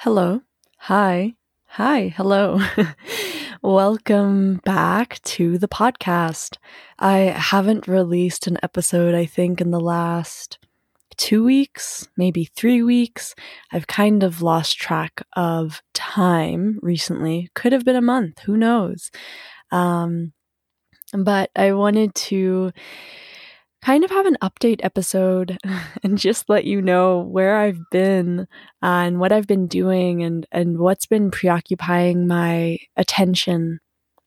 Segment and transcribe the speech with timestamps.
[0.00, 0.42] Hello.
[0.76, 1.36] Hi.
[1.68, 2.08] Hi.
[2.14, 2.60] Hello.
[3.62, 6.58] Welcome back to the podcast.
[6.98, 10.58] I haven't released an episode, I think, in the last
[11.16, 13.34] two weeks, maybe three weeks.
[13.72, 17.48] I've kind of lost track of time recently.
[17.54, 18.40] Could have been a month.
[18.40, 19.10] Who knows?
[19.72, 20.34] Um,
[21.14, 22.70] but I wanted to
[23.82, 25.58] kind of have an update episode
[26.02, 28.48] and just let you know where I've been
[28.82, 33.80] and what I've been doing and and what's been preoccupying my attention.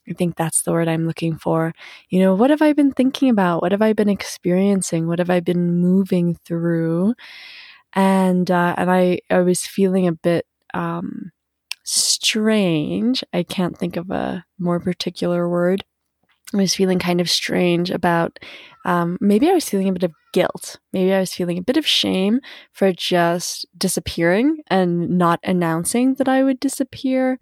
[0.10, 1.74] I think that's the word I'm looking for.
[2.10, 3.62] You know, what have I been thinking about?
[3.62, 5.08] What have I been experiencing?
[5.08, 7.14] What have I been moving through?
[7.94, 11.32] And uh, and I I was feeling a bit um,
[11.84, 13.24] strange.
[13.34, 15.84] I can't think of a more particular word
[16.54, 18.40] I was feeling kind of strange about
[18.86, 20.80] um, maybe I was feeling a bit of guilt.
[20.94, 22.40] Maybe I was feeling a bit of shame
[22.74, 27.38] for just disappearing and not announcing that I would disappear.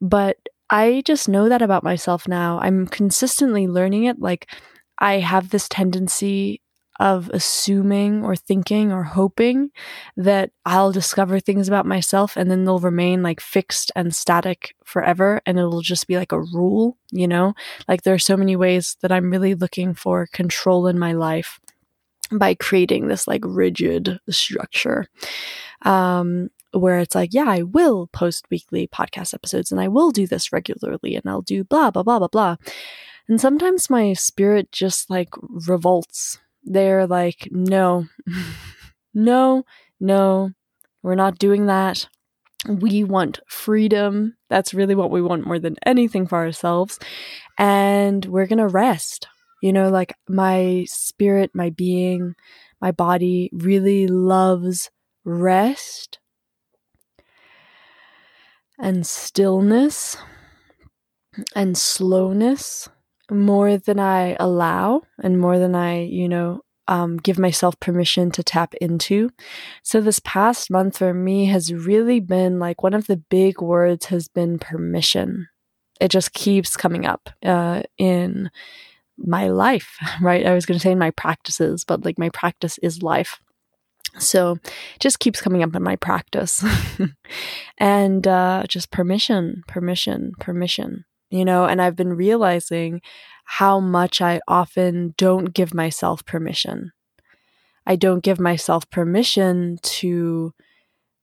[0.00, 0.36] But
[0.70, 2.58] I just know that about myself now.
[2.60, 4.18] I'm consistently learning it.
[4.18, 4.50] Like,
[4.98, 6.60] I have this tendency
[7.00, 9.70] of assuming or thinking or hoping
[10.16, 15.40] that I'll discover things about myself and then they'll remain like fixed and static forever
[15.44, 17.54] and it'll just be like a rule, you know?
[17.88, 21.58] Like there are so many ways that I'm really looking for control in my life
[22.30, 25.06] by creating this like rigid structure.
[25.82, 30.26] Um, where it's like, yeah, I will post weekly podcast episodes and I will do
[30.26, 32.56] this regularly and I'll do blah, blah, blah, blah, blah.
[33.28, 38.06] And sometimes my spirit just like revolts they're like, no,
[39.14, 39.64] no,
[40.00, 40.50] no,
[41.02, 42.08] we're not doing that.
[42.66, 44.36] We want freedom.
[44.48, 46.98] That's really what we want more than anything for ourselves.
[47.58, 49.26] And we're going to rest.
[49.62, 52.34] You know, like my spirit, my being,
[52.80, 54.90] my body really loves
[55.24, 56.18] rest
[58.78, 60.16] and stillness
[61.54, 62.88] and slowness
[63.30, 68.42] more than I allow and more than I, you know, um, give myself permission to
[68.42, 69.30] tap into.
[69.82, 74.06] So, this past month for me has really been like one of the big words
[74.06, 75.48] has been permission.
[76.00, 78.50] It just keeps coming up uh, in
[79.16, 80.46] my life, right?
[80.46, 83.40] I was going to say in my practices, but like my practice is life.
[84.18, 86.62] So, it just keeps coming up in my practice.
[87.78, 93.00] and uh, just permission, permission, permission you know, and I've been realizing
[93.44, 96.92] how much I often don't give myself permission.
[97.86, 100.54] I don't give myself permission to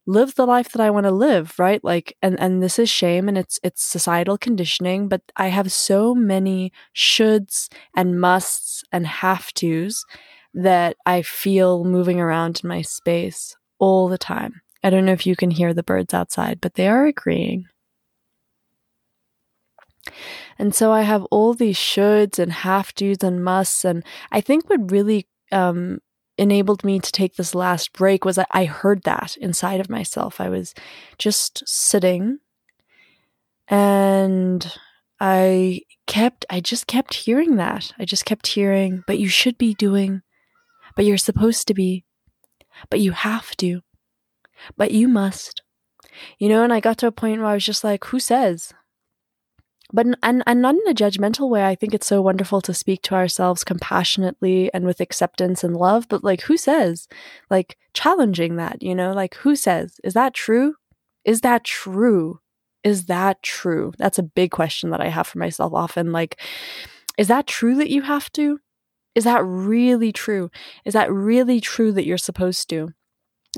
[0.06, 1.84] live the life that I want to live, right?
[1.84, 6.14] Like and and this is shame and it's it's societal conditioning, but I have so
[6.14, 10.06] many shoulds and musts and have tos
[10.54, 14.62] that I feel moving around in my space all the time.
[14.84, 17.68] I don't know if you can hear the birds outside, but they are agreeing.
[20.58, 23.86] And so I have all these shoulds and have tos and musts.
[23.86, 26.00] And I think what really um,
[26.38, 30.42] enabled me to take this last break was I heard that inside of myself.
[30.42, 30.74] I was
[31.18, 32.40] just sitting
[33.68, 34.74] and
[35.20, 37.94] I kept, I just kept hearing that.
[38.00, 40.24] I just kept hearing, but you should be doing,
[40.96, 42.06] but you're supposed to be,
[42.90, 43.82] but you have to,
[44.76, 45.62] but you must.
[46.38, 48.74] You know, and I got to a point where I was just like, who says?
[49.94, 51.66] But and, and not in a judgmental way.
[51.66, 56.08] I think it's so wonderful to speak to ourselves compassionately and with acceptance and love.
[56.10, 57.08] But like who says
[57.50, 59.14] like challenging that you know?
[59.14, 60.76] Like who says is that true?
[61.26, 62.40] Is that true?
[62.84, 63.94] Is that true?
[63.98, 66.12] That's a big question that i have for myself often.
[66.12, 66.40] Like
[67.18, 68.60] is that true that you have to?
[69.14, 70.50] Is that really true?
[70.86, 72.94] Is that really true that you're supposed to?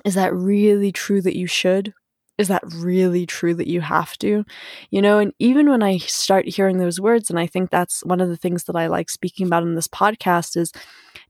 [0.03, 1.93] Is that really true that you should
[2.37, 4.43] is that really true that you have to?
[4.89, 8.21] You know, and even when I start hearing those words, and I think that's one
[8.21, 10.71] of the things that I like speaking about in this podcast is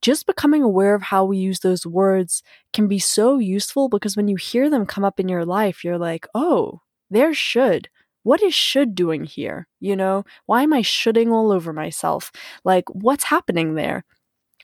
[0.02, 4.28] just becoming aware of how we use those words can be so useful because when
[4.28, 7.90] you hear them come up in your life, you're like, oh, there should.
[8.24, 9.68] What is should doing here?
[9.82, 12.32] You know, why am I shoulding all over myself?
[12.64, 14.06] Like, what's happening there?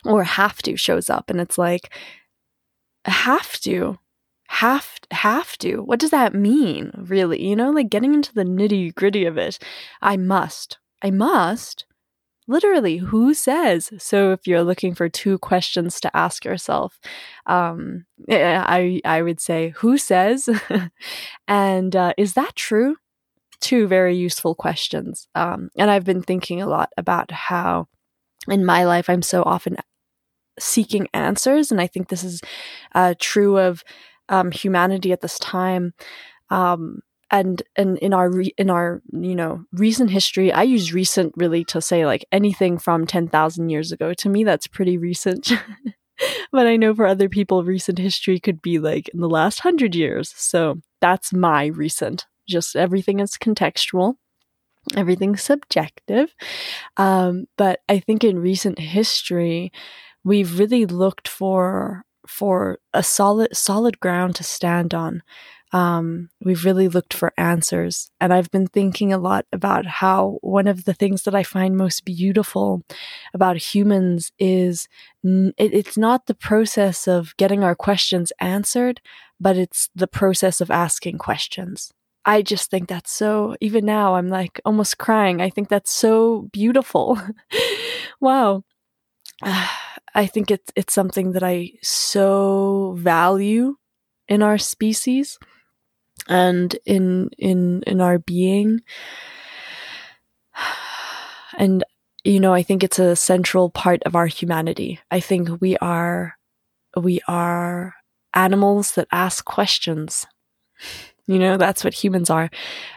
[0.05, 1.93] Or have to shows up, and it's like,
[3.03, 3.99] have to
[4.49, 5.77] have have to.
[5.83, 7.45] What does that mean really?
[7.47, 9.59] You know like getting into the nitty gritty of it.
[10.01, 10.79] I must.
[11.03, 11.85] I must?
[12.47, 13.91] Literally who says?
[13.99, 16.99] So if you're looking for two questions to ask yourself
[17.45, 20.49] um eh, i i would say who says?
[21.47, 22.95] And uh, is that true?
[23.61, 25.27] Two very useful questions.
[25.35, 27.87] Um and i've been thinking a lot about how
[28.47, 29.77] in my life i'm so often
[30.59, 32.41] seeking answers and i think this is
[32.95, 33.83] uh, true of
[34.29, 35.93] um, humanity at this time.
[36.49, 41.33] Um, and and in our re- in our you know recent history i use recent
[41.37, 44.13] really to say like anything from 10,000 years ago.
[44.13, 45.51] To me that's pretty recent.
[46.51, 49.95] But i know for other people recent history could be like in the last 100
[49.95, 50.33] years.
[50.35, 52.25] So that's my recent.
[52.45, 54.15] Just everything is contextual.
[54.97, 56.35] Everything's subjective.
[56.97, 59.71] Um, but i think in recent history
[60.25, 65.21] we've really looked for for a solid solid ground to stand on
[65.71, 68.11] um, we've really looked for answers.
[68.19, 71.77] And I've been thinking a lot about how one of the things that I find
[71.77, 72.83] most beautiful
[73.33, 74.87] about humans is
[75.23, 78.99] it, it's not the process of getting our questions answered,
[79.39, 81.91] but it's the process of asking questions.
[82.25, 85.39] I just think that's so, even now, I'm like almost crying.
[85.39, 87.19] I think that's so beautiful.
[88.19, 88.63] wow.
[90.15, 93.75] I think it's, it's something that I so value
[94.27, 95.37] in our species
[96.27, 98.81] and in in in our being.
[101.57, 101.83] And
[102.23, 104.99] you know i think it's a central part of our humanity.
[105.11, 106.37] I think we are
[106.95, 107.95] we are
[108.33, 110.25] animals that ask questions.
[111.27, 112.49] You know that's what humans are.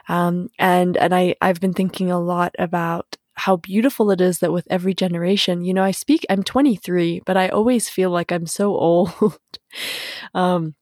[0.08, 4.52] Um, and and i i've been thinking a lot about how beautiful it is that
[4.52, 8.46] with every generation you know i speak i'm 23 but i always feel like i'm
[8.46, 9.38] so old
[10.34, 10.74] um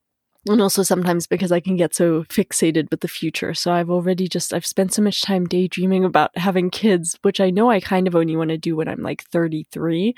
[0.48, 3.52] and also sometimes because I can get so fixated with the future.
[3.52, 7.50] So I've already just I've spent so much time daydreaming about having kids, which I
[7.50, 10.14] know I kind of only want to do when I'm like 33.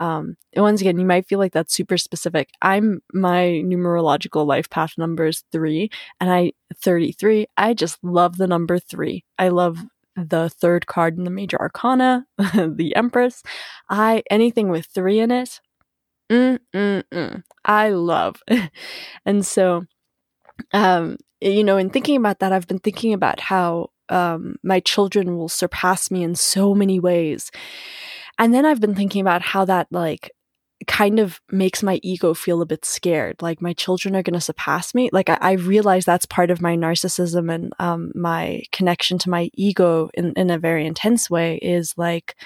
[0.00, 2.48] Um, and once again, you might feel like that's super specific.
[2.62, 5.90] I'm my numerological life path number is three,
[6.20, 7.46] and I 33.
[7.56, 9.24] I just love the number three.
[9.38, 9.84] I love
[10.16, 13.42] the third card in the major arcana, the Empress.
[13.90, 15.60] I anything with three in it,
[16.30, 17.42] Mm, mm, mm.
[17.64, 18.42] I love.
[19.26, 19.84] and so,
[20.72, 25.36] um, you know, in thinking about that, I've been thinking about how um, my children
[25.36, 27.50] will surpass me in so many ways.
[28.38, 30.30] And then I've been thinking about how that, like,
[30.86, 33.40] kind of makes my ego feel a bit scared.
[33.42, 35.10] Like, my children are going to surpass me.
[35.12, 39.50] Like, I, I, realize that's part of my narcissism and um, my connection to my
[39.54, 42.36] ego in, in a very intense way is like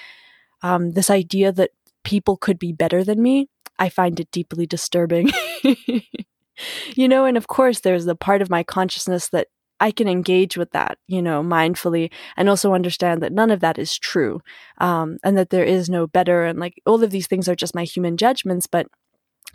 [0.63, 1.71] um, this idea that
[2.03, 3.47] people could be better than me
[3.81, 5.31] I find it deeply disturbing.
[5.63, 9.47] you know, and of course, there's the part of my consciousness that
[9.81, 13.79] I can engage with that, you know, mindfully and also understand that none of that
[13.79, 14.39] is true.
[14.77, 16.45] Um, and that there is no better.
[16.45, 18.67] And like all of these things are just my human judgments.
[18.67, 18.87] But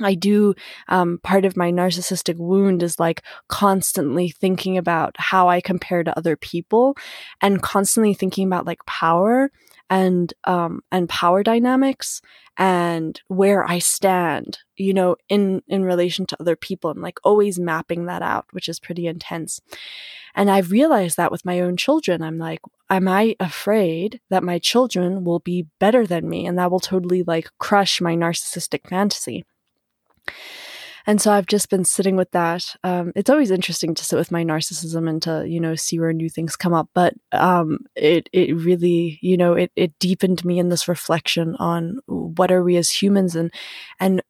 [0.01, 0.55] I do,
[0.89, 6.17] um, part of my narcissistic wound is like constantly thinking about how I compare to
[6.17, 6.97] other people
[7.41, 9.51] and constantly thinking about like power
[9.89, 12.21] and, um, and power dynamics
[12.59, 17.59] and where I stand, you know, in, in relation to other people and like always
[17.59, 19.61] mapping that out, which is pretty intense.
[20.35, 22.23] And I've realized that with my own children.
[22.23, 22.61] I'm like,
[22.91, 27.23] am I afraid that my children will be better than me and that will totally
[27.23, 29.45] like crush my narcissistic fantasy?
[31.07, 32.75] And so I've just been sitting with that.
[32.83, 36.13] Um, it's always interesting to sit with my narcissism and to, you know, see where
[36.13, 36.89] new things come up.
[36.95, 42.01] But um, it, it really, you know, it, it deepened me in this reflection on
[42.07, 43.53] what are we as humans and,
[44.01, 44.21] and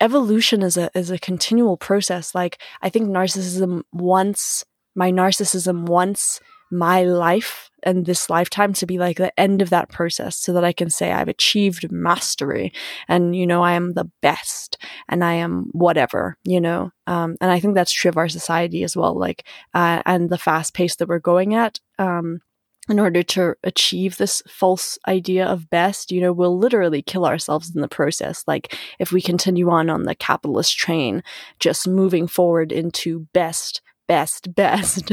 [0.00, 2.34] evolution is a, is a continual process.
[2.34, 4.64] Like I think narcissism once,
[4.94, 6.40] my narcissism once
[6.70, 10.64] my life and this lifetime to be like the end of that process so that
[10.64, 12.72] I can say I've achieved mastery
[13.08, 14.78] and, you know, I am the best
[15.08, 16.90] and I am whatever, you know.
[17.06, 20.38] Um, and I think that's true of our society as well, like, uh, and the
[20.38, 21.80] fast pace that we're going at.
[21.98, 22.40] Um,
[22.88, 27.74] in order to achieve this false idea of best, you know, we'll literally kill ourselves
[27.74, 28.44] in the process.
[28.46, 31.22] Like, if we continue on on the capitalist train,
[31.60, 35.12] just moving forward into best, best, best.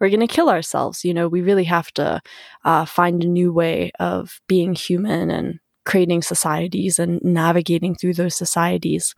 [0.00, 1.04] We're going to kill ourselves.
[1.04, 2.20] You know, we really have to
[2.64, 8.36] uh, find a new way of being human and creating societies and navigating through those
[8.36, 9.14] societies.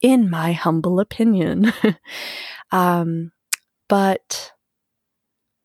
[0.00, 1.72] In my humble opinion.
[2.70, 3.32] um,
[3.88, 4.52] but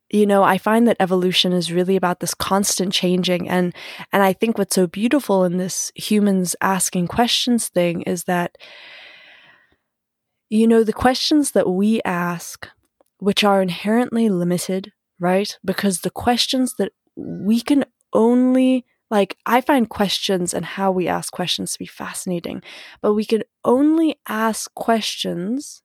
[0.09, 3.73] you know i find that evolution is really about this constant changing and
[4.11, 8.57] and i think what's so beautiful in this humans asking questions thing is that
[10.49, 12.67] you know the questions that we ask
[13.19, 15.57] which are inherently limited, right?
[15.63, 21.31] Because the questions that we can only like I find questions and how we ask
[21.33, 22.61] questions to be fascinating,
[23.01, 25.81] but we can only ask questions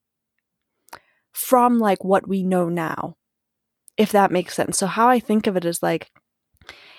[1.33, 3.17] from like what we know now.
[3.97, 4.77] If that makes sense.
[4.79, 6.11] So how I think of it is like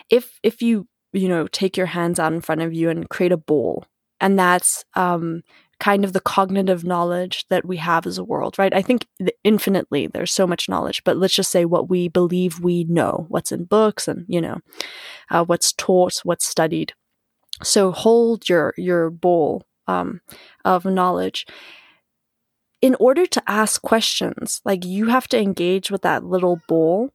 [0.10, 3.32] if if you, you know, take your hands out in front of you and create
[3.32, 3.86] a bowl,
[4.20, 5.44] and that's um
[5.80, 8.74] kind of the cognitive knowledge that we have as a world, right?
[8.74, 9.06] I think
[9.44, 13.52] infinitely there's so much knowledge, but let's just say what we believe we know, what's
[13.52, 14.60] in books and, you know,
[15.30, 16.94] uh, what's taught, what's studied.
[17.62, 20.22] So hold your, your bowl um,
[20.64, 21.46] of knowledge.
[22.82, 27.12] In order to ask questions, like you have to engage with that little bowl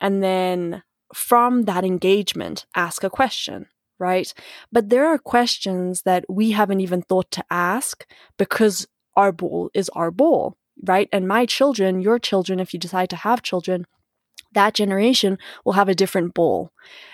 [0.00, 0.82] and then
[1.14, 3.66] from that engagement, ask a question
[3.98, 4.32] right?
[4.72, 8.06] But there are questions that we haven't even thought to ask
[8.38, 8.86] because
[9.16, 11.08] our bowl is our bowl, right?
[11.12, 13.86] And my children, your children, if you decide to have children,
[14.52, 16.72] that generation will have a different bowl.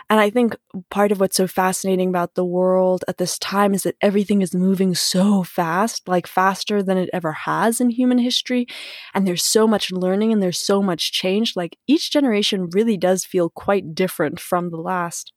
[0.08, 0.56] And I think
[0.90, 4.54] part of what's so fascinating about the world at this time is that everything is
[4.54, 8.66] moving so fast, like faster than it ever has in human history.
[9.14, 11.56] And there's so much learning and there's so much change.
[11.56, 15.33] Like each generation really does feel quite different from the last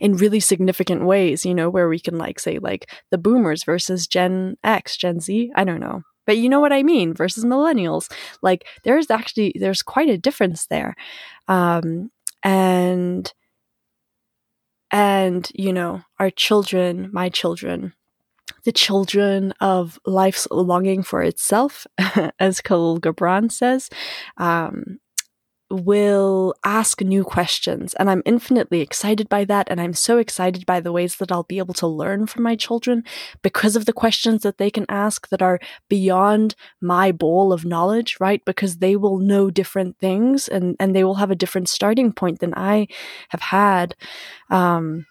[0.00, 4.06] in really significant ways, you know, where we can like say like the boomers versus
[4.06, 6.02] Gen X, Gen Z, I don't know.
[6.26, 8.10] But you know what I mean versus millennials.
[8.42, 10.94] Like there's actually there's quite a difference there.
[11.48, 12.10] Um
[12.42, 13.32] and
[14.90, 17.94] and you know, our children, my children,
[18.64, 21.86] the children of life's longing for itself,
[22.38, 23.90] as Kahlil Gibran says,
[24.36, 24.98] um,
[25.70, 27.94] will ask new questions.
[27.94, 29.68] And I'm infinitely excited by that.
[29.70, 32.56] And I'm so excited by the ways that I'll be able to learn from my
[32.56, 33.04] children
[33.42, 38.16] because of the questions that they can ask that are beyond my bowl of knowledge,
[38.20, 38.44] right?
[38.44, 42.40] Because they will know different things and, and they will have a different starting point
[42.40, 42.86] than I
[43.30, 43.96] have had.
[44.50, 45.06] Um,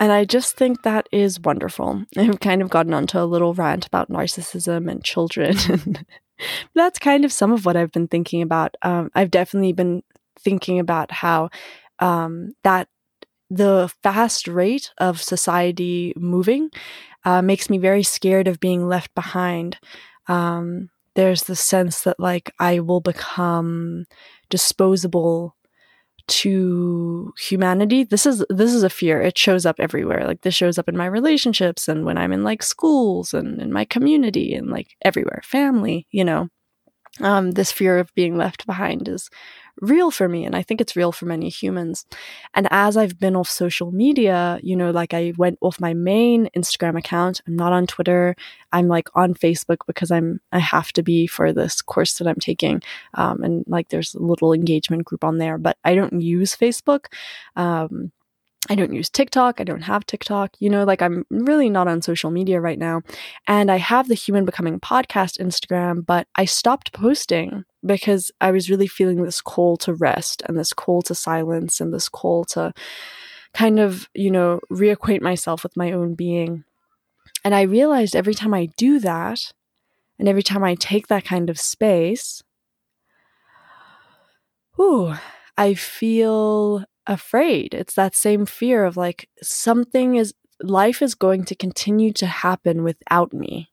[0.00, 2.04] and I just think that is wonderful.
[2.16, 5.56] I've kind of gotten onto a little rant about narcissism and children
[6.74, 8.76] that's kind of some of what I've been thinking about.
[8.82, 10.02] Um, I've definitely been
[10.38, 11.50] thinking about how
[11.98, 12.88] um, that
[13.50, 16.70] the fast rate of society moving
[17.24, 19.78] uh, makes me very scared of being left behind.
[20.28, 24.06] Um, there's the sense that like I will become
[24.48, 25.56] disposable
[26.30, 29.20] to humanity this is this is a fear.
[29.20, 30.26] It shows up everywhere.
[30.26, 33.72] Like this shows up in my relationships and when i'm in like schools and in
[33.72, 35.42] my community and like everywhere.
[35.44, 36.48] Family you know
[37.20, 39.28] um, this fear of being left behind is
[39.80, 42.04] real for me and i think it's real for many humans.
[42.54, 46.48] And as i've been off social media you know like i went off my main
[46.56, 47.40] instagram account.
[47.46, 48.36] I'm not on twitter.
[48.72, 52.36] I'm like on facebook because i'm i have to be for this course that i'm
[52.40, 52.82] taking.
[53.14, 57.06] Um, and like there's a little engagement group on there but i don't use facebook.
[57.56, 58.12] Um,
[58.70, 59.60] I don't use TikTok.
[59.60, 60.52] I don't have TikTok.
[60.60, 63.02] You know, like I'm really not on social media right now.
[63.48, 68.70] And I have the Human Becoming Podcast Instagram, but I stopped posting because I was
[68.70, 72.72] really feeling this call to rest and this call to silence and this call to
[73.54, 76.62] kind of, you know, reacquaint myself with my own being.
[77.44, 79.52] And I realized every time I do that,
[80.20, 82.44] and every time I take that kind of space,
[84.76, 85.14] whew,
[85.56, 87.74] I feel afraid.
[87.74, 92.82] It's that same fear of like something is life is going to continue to happen
[92.82, 93.70] without me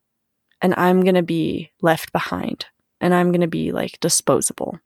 [0.62, 2.66] and I'm going to be left behind
[3.00, 4.80] and I'm going to be like disposable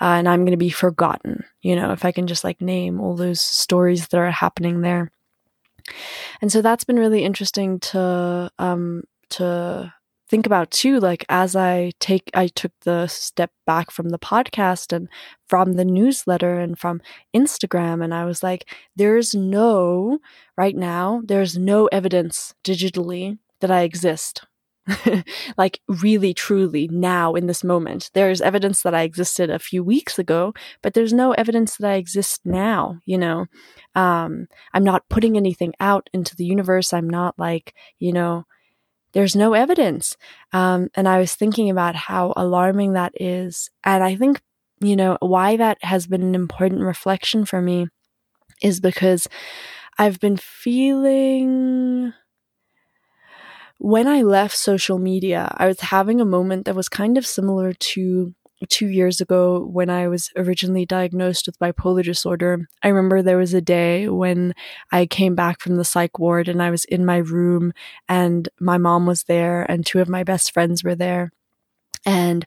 [0.00, 1.44] uh, and I'm going to be forgotten.
[1.62, 5.12] You know, if I can just like name all those stories that are happening there.
[6.40, 9.92] And so that's been really interesting to um to
[10.28, 14.92] think about too like as i take i took the step back from the podcast
[14.92, 15.08] and
[15.48, 17.00] from the newsletter and from
[17.36, 20.18] instagram and i was like there's no
[20.56, 24.44] right now there's no evidence digitally that i exist.
[25.56, 28.10] Like really truly now in this moment.
[28.12, 30.52] There's evidence that i existed a few weeks ago
[30.82, 33.46] but there's no evidence that i exist now you know?
[33.94, 36.92] Um i'm not putting anything out into the universe.
[36.92, 38.44] I'm not like you know
[39.14, 40.16] there's no evidence.
[40.52, 43.70] Um, and I was thinking about how alarming that is.
[43.84, 44.42] And I think,
[44.80, 47.86] you know, why that has been an important reflection for me
[48.60, 49.28] is because
[49.98, 52.12] I've been feeling
[53.78, 57.72] when I left social media, I was having a moment that was kind of similar
[57.72, 62.68] to two years ago when I was originally diagnosed with bipolar disorder.
[62.82, 64.54] I remember there was a day when
[64.92, 67.72] I came back from the psych ward and I was in my room
[68.08, 71.32] and my mom was there and two of my best friends were there.
[72.06, 72.44] And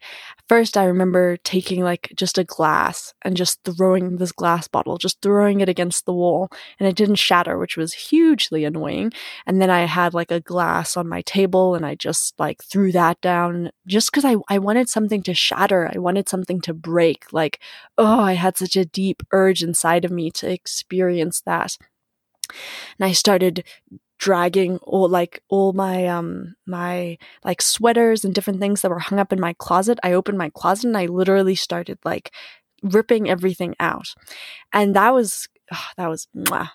[0.47, 5.21] first, I remember taking like just a glass and just throwing this glass bottle, just
[5.21, 6.49] throwing it against the wall,
[6.79, 9.11] and it didn't shatter, which was hugely annoying.
[9.45, 12.91] And then I had like a glass on my table and I just like threw
[12.91, 15.89] that down just because I, I wanted something to shatter.
[15.93, 17.25] I wanted something to break.
[17.31, 17.59] Like,
[17.97, 21.77] oh, I had such a deep urge inside of me to experience that.
[22.99, 23.63] And I started
[24.19, 29.19] dragging all like all my um my like sweaters and different things that were hung
[29.19, 29.99] up in my closet.
[30.03, 32.31] I opened my closet and I literally started like
[32.83, 34.07] ripping everything out.
[34.73, 36.69] And that was oh, that was mwah,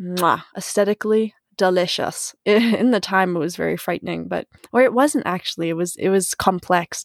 [0.00, 2.34] mwah, aesthetically delicious.
[2.46, 5.68] In the time, it was very frightening, but or it wasn't actually.
[5.68, 7.04] It was it was complex,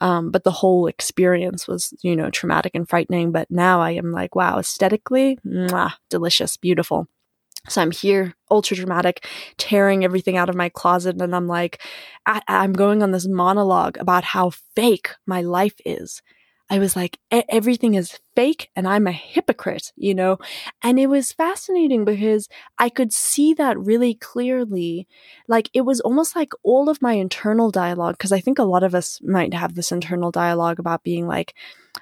[0.00, 3.30] um, but the whole experience was you know traumatic and frightening.
[3.30, 7.06] But now I am like, wow, aesthetically, mwah, delicious, beautiful.
[7.68, 9.26] So I'm here, ultra dramatic,
[9.58, 11.82] tearing everything out of my closet, and I'm like,
[12.26, 16.22] I- I'm going on this monologue about how fake my life is
[16.72, 20.38] I was like, everything is fake and I'm a hypocrite, you know?
[20.84, 22.48] And it was fascinating because
[22.78, 25.08] I could see that really clearly.
[25.48, 28.84] Like, it was almost like all of my internal dialogue, because I think a lot
[28.84, 31.54] of us might have this internal dialogue about being like,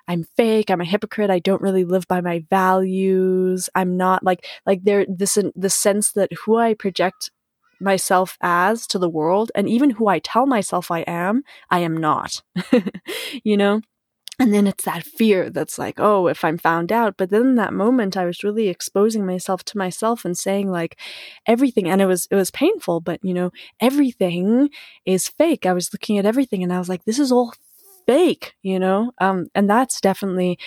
[0.06, 4.44] I'm fake, I'm a hypocrite, I don't really live by my values, I'm not like,
[4.66, 7.30] like there, this, the sense that who I project
[7.80, 11.96] myself as to the world and even who I tell myself I am, I am
[11.96, 12.42] not,
[13.44, 13.80] you know?
[14.38, 17.16] And then it's that fear that's like oh if i'm found out.
[17.16, 20.98] But then in that moment i was really exposing myself to myself and saying like
[21.46, 24.70] everything and it was it was painful but you know everything
[25.04, 25.66] is fake.
[25.66, 27.54] I was looking at everything and i was like this is all
[28.06, 29.12] fake you know?
[29.18, 30.58] Um and that's definitely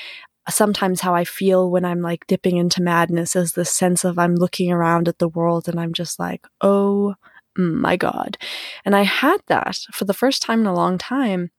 [0.50, 4.36] sometimes how i feel when i'm like dipping into madness is the sense of i'm
[4.36, 7.16] looking around at the world and i'm just like oh
[7.58, 8.38] my god.
[8.86, 11.51] And i had that for the first time in a long time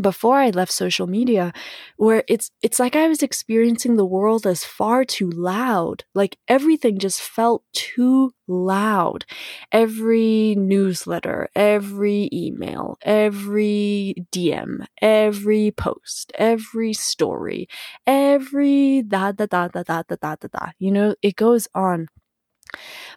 [0.00, 1.52] before I left social media
[1.96, 6.04] where it's it's like I was experiencing the world as far too loud.
[6.14, 9.24] Like everything just felt too loud.
[9.72, 17.68] Every newsletter, every email, every DM, every post, every story,
[18.06, 20.70] every da da da da da da da da.
[20.78, 22.08] You know, it goes on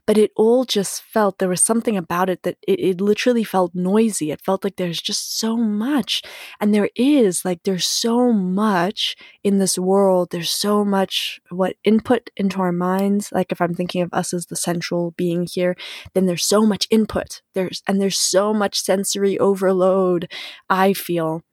[0.06, 3.74] but it all just felt there was something about it that it, it literally felt
[3.76, 4.32] noisy.
[4.32, 6.22] It felt like there's just so much.
[6.60, 10.30] And there is, like, there's so much in this world.
[10.32, 13.32] There's so much what input into our minds.
[13.32, 15.76] Like, if I'm thinking of us as the central being here,
[16.14, 17.42] then there's so much input.
[17.54, 20.32] There's, and there's so much sensory overload,
[20.70, 21.44] I feel.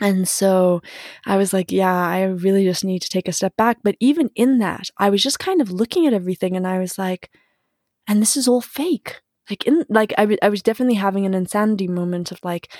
[0.00, 0.80] And so
[1.26, 3.78] I was like, yeah, I really just need to take a step back.
[3.82, 6.98] But even in that, I was just kind of looking at everything and I was
[6.98, 7.30] like,
[8.08, 9.20] and this is all fake.
[9.50, 12.72] Like in like I, w- I was definitely having an insanity moment of like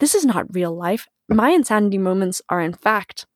[0.00, 1.06] this is not real life.
[1.28, 3.26] My insanity moments are in fact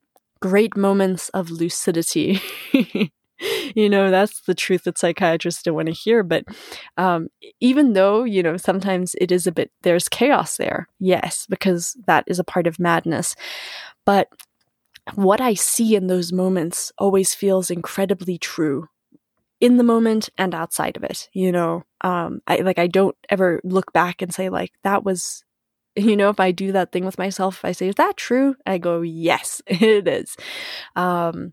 [0.40, 2.40] great moments of lucidity.
[3.78, 6.44] you know that's the truth that psychiatrists don't want to hear but
[6.96, 7.28] um,
[7.60, 12.24] even though you know sometimes it is a bit there's chaos there yes because that
[12.26, 13.36] is a part of madness
[14.04, 14.28] but
[15.14, 18.88] what i see in those moments always feels incredibly true
[19.60, 21.84] in the moment and outside of it you know?
[22.00, 25.44] Um i like i don't ever look back and say like that was
[25.96, 28.56] you know if i do that thing with myself if i say is that true?
[28.66, 30.36] I go yes it is.
[30.96, 31.52] Um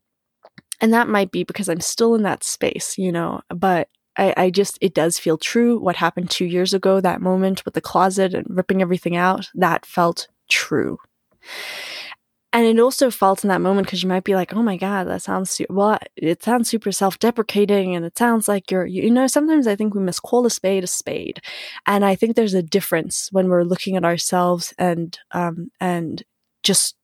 [0.82, 4.50] and that might be because i'm still in that space you know but I, I
[4.50, 8.34] just it does feel true what happened two years ago that moment with the closet
[8.34, 10.98] and ripping everything out that felt true
[12.56, 15.10] and it also felt in that moment because you might be like, oh my God,
[15.10, 19.12] that sounds, su- well, it sounds super self deprecating and it sounds like you're, you
[19.12, 21.42] know, sometimes I think we must call a spade a spade.
[21.86, 26.24] And I think there's a difference when we're looking at ourselves and, um, and
[26.64, 26.96] just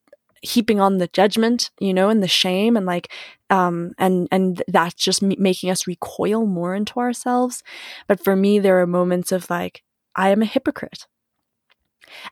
[0.41, 3.11] heaping on the judgment, you know, and the shame and like,
[3.49, 7.63] um, and, and that's just making us recoil more into ourselves.
[8.07, 9.83] But for me, there are moments of like,
[10.15, 11.07] I am a hypocrite.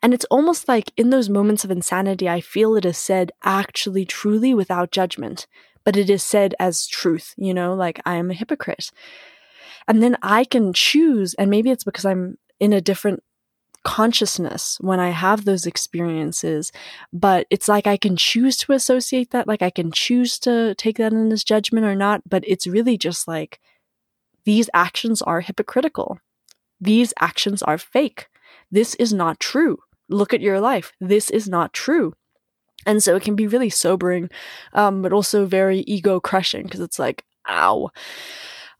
[0.02, 4.06] And it's almost like in those moments of insanity, I feel it is said actually
[4.06, 5.48] truly without judgment,
[5.86, 8.92] but it is said as truth, you know, like I am a hypocrite.
[9.88, 13.24] And then I can choose, and maybe it's because I'm in a different
[13.84, 16.72] consciousness when I have those experiences,
[17.14, 20.98] but it's like I can choose to associate that, like I can choose to take
[20.98, 23.60] that in as judgment or not, but it's really just like
[24.46, 26.20] these actions are hypocritical.
[26.82, 28.28] These actions are fake.
[28.72, 29.80] This is not true.
[30.08, 30.94] Look at your life.
[31.00, 32.14] This is not true.
[32.86, 34.30] And so it can be really sobering,
[34.74, 37.92] um, but also very ego crushing because it's like, ow.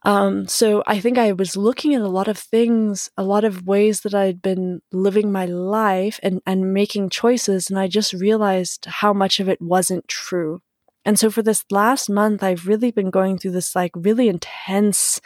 [0.04, 3.68] Um, so I think I was looking at a lot of things, a lot of
[3.68, 8.86] ways that I'd been living my life and, and making choices, and I just realized
[8.86, 10.62] how much of it wasn't true.
[11.06, 15.20] And so for this last month, I've really been going through this like really intense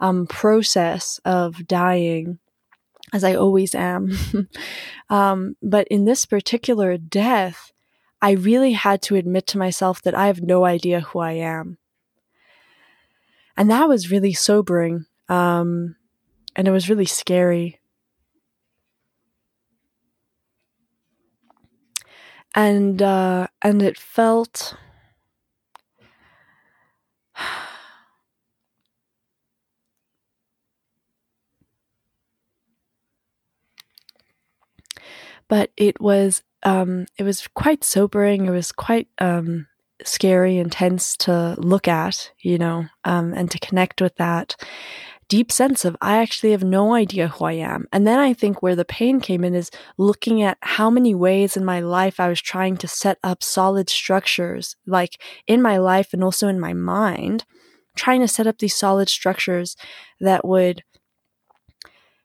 [0.00, 2.38] um, process of dying
[3.12, 4.10] as I always am.
[5.10, 7.72] um, but in this particular death,
[8.20, 11.77] I really had to admit to myself that I have no idea who I am.
[13.58, 15.04] And that was really sobering.
[15.28, 15.96] Um,
[16.54, 17.80] and it was really scary.
[22.54, 24.74] And uh, and it felt
[35.48, 38.46] but it was um, it was quite sobering.
[38.46, 39.66] It was quite um,
[40.04, 44.56] scary, intense to look at, you know, um, and to connect with that
[45.28, 47.86] deep sense of I actually have no idea who I am.
[47.92, 51.56] And then I think where the pain came in is looking at how many ways
[51.56, 56.14] in my life I was trying to set up solid structures, like in my life
[56.14, 57.44] and also in my mind,
[57.94, 59.76] trying to set up these solid structures
[60.20, 60.82] that would,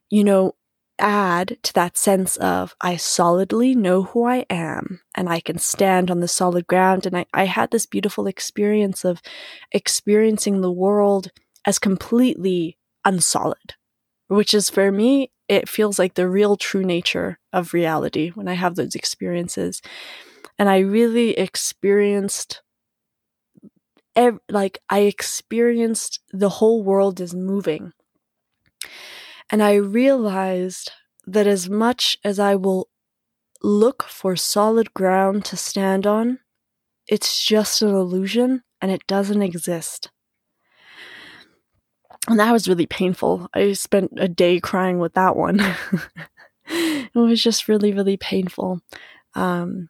[0.10, 0.56] you know,
[1.00, 6.12] add to that sense of I solidly know who I am and I can stand
[6.12, 7.06] on the solid ground.
[7.06, 9.22] And I, I had this beautiful experience of
[9.72, 11.32] experiencing the world
[11.66, 13.76] as completely unsolid,
[14.28, 18.54] which is for me, it feels like the real true nature of reality when I
[18.54, 19.82] have those experiences.
[20.58, 22.62] And I really experienced
[24.48, 27.94] like I experienced the whole world is moving
[29.54, 30.92] and I realized
[31.28, 32.90] that as much as I will
[33.62, 36.40] look for solid ground to stand on,
[37.08, 40.10] it's just an illusion and it doesn't exist.
[42.28, 43.48] And that was really painful.
[43.54, 45.60] I spent a day crying with that one.
[46.66, 48.82] it was just really, really painful.
[49.36, 49.90] Um,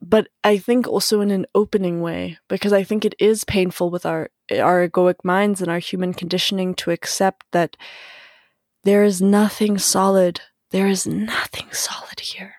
[0.00, 4.04] but I think also in an opening way, because I think it is painful with
[4.04, 7.76] our our egoic minds and our human conditioning to accept that
[8.84, 10.40] there is nothing solid.
[10.70, 12.54] There is nothing solid here.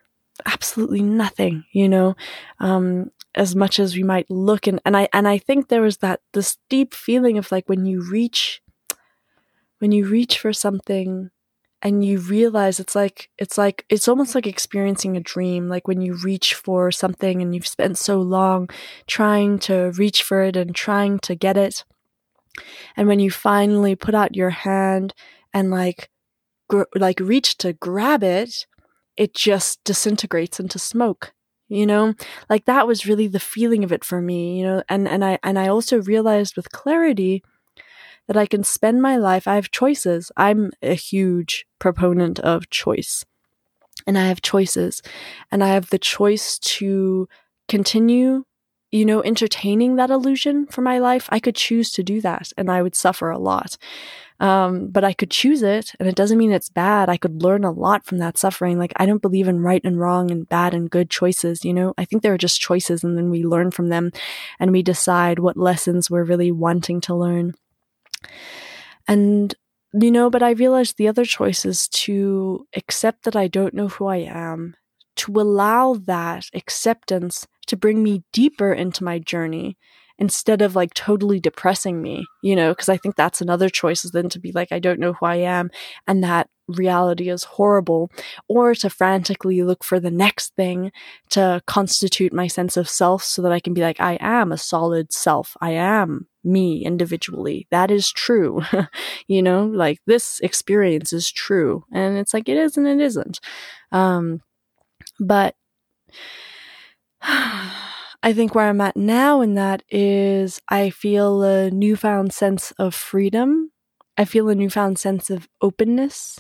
[0.45, 2.15] Absolutely nothing, you know,
[2.59, 5.97] um, as much as we might look and, and I, and I think there was
[5.97, 8.62] that, this deep feeling of like when you reach,
[9.79, 11.29] when you reach for something
[11.81, 15.67] and you realize it's like, it's like, it's almost like experiencing a dream.
[15.67, 18.69] Like when you reach for something and you've spent so long
[19.07, 21.83] trying to reach for it and trying to get it.
[22.95, 25.13] And when you finally put out your hand
[25.53, 26.09] and like
[26.69, 28.65] gr- like reach to grab it,
[29.17, 31.34] it just disintegrates into smoke.
[31.69, 32.13] You know,
[32.49, 34.60] like that was really the feeling of it for me.
[34.60, 37.43] You know, and and I and I also realized with clarity
[38.28, 39.47] that I can spend my life.
[39.47, 40.32] I have choices.
[40.38, 43.26] I'm a huge proponent of choice,
[44.06, 45.02] and I have choices,
[45.52, 47.28] and I have the choice to
[47.67, 48.43] continue
[48.93, 52.69] you know, entertaining that illusion for my life, I could choose to do that and
[52.69, 53.76] I would suffer a lot.
[54.43, 57.08] Um, but I could choose it and it doesn't mean it's bad.
[57.08, 58.77] I could learn a lot from that suffering.
[58.77, 61.63] Like, I don't believe in right and wrong and bad and good choices.
[61.63, 64.12] You know, I think there are just choices and then we learn from them
[64.60, 67.53] and we decide what lessons we're really wanting to learn.
[69.08, 69.56] And,
[69.93, 73.88] you know, but I realized the other choice is to accept that I don't know
[73.88, 74.75] who I am,
[75.17, 79.77] to allow that acceptance to bring me deeper into my journey
[80.17, 84.12] instead of like totally depressing me, you know, because I think that's another choice is
[84.12, 85.71] then to be like, I don't know who I am
[86.08, 88.10] and that reality is horrible,
[88.47, 90.91] or to frantically look for the next thing
[91.30, 94.58] to constitute my sense of self so that I can be like, I am a
[94.58, 95.58] solid self.
[95.62, 97.67] I am me individually.
[97.71, 98.62] That is true.
[99.28, 101.86] you know, like this experience is true.
[101.91, 103.39] And it's like, it is and it isn't.
[103.91, 104.41] Um,
[105.19, 105.56] but
[108.23, 112.95] I think where I'm at now in that is I feel a newfound sense of
[112.95, 113.71] freedom.
[114.17, 116.39] I feel a newfound sense of openness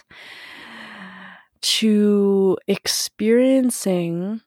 [1.61, 4.41] to experiencing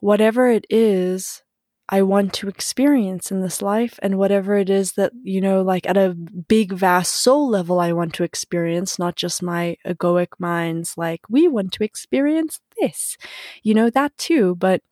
[0.00, 1.42] whatever it is
[1.90, 5.86] I want to experience in this life and whatever it is that, you know, like
[5.88, 10.94] at a big, vast soul level, I want to experience, not just my egoic minds,
[10.96, 13.18] like, we want to experience this,
[13.62, 14.56] you know, that too.
[14.56, 14.82] But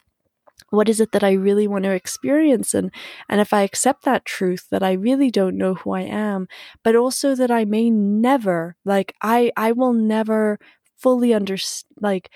[0.72, 2.74] what is it that I really want to experience?
[2.74, 2.90] And
[3.28, 6.48] and if I accept that truth that I really don't know who I am
[6.85, 10.58] but also that I may never like I I will never
[10.98, 12.30] fully understand like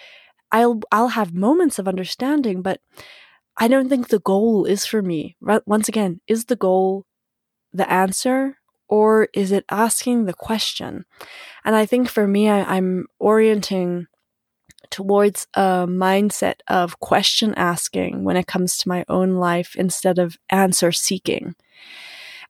[0.53, 2.81] I'll I'll have moments of understanding but
[3.59, 5.37] I don't think the goal is for me.
[5.67, 7.05] Once again is the goal
[7.73, 11.05] the answer or is it asking the question?
[11.65, 14.07] And I think for me I, I'm orienting
[14.91, 20.37] towards a mindset of question asking when it comes to my own life instead of
[20.51, 21.55] answer seeking.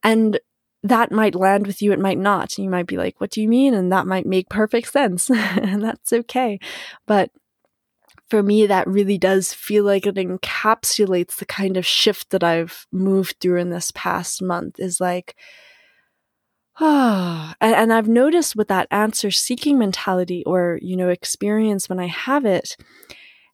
[0.02, 0.38] And
[0.82, 2.58] that might land with you, it might not.
[2.58, 3.74] You might be like, what do you mean?
[3.74, 5.30] And that might make perfect sense.
[5.30, 6.58] and that's okay.
[7.06, 7.30] But
[8.28, 12.86] for me, that really does feel like it encapsulates the kind of shift that I've
[12.92, 15.36] moved through in this past month is like,
[16.80, 22.06] and, and I've noticed with that answer seeking mentality or, you know, experience when I
[22.06, 22.76] have it,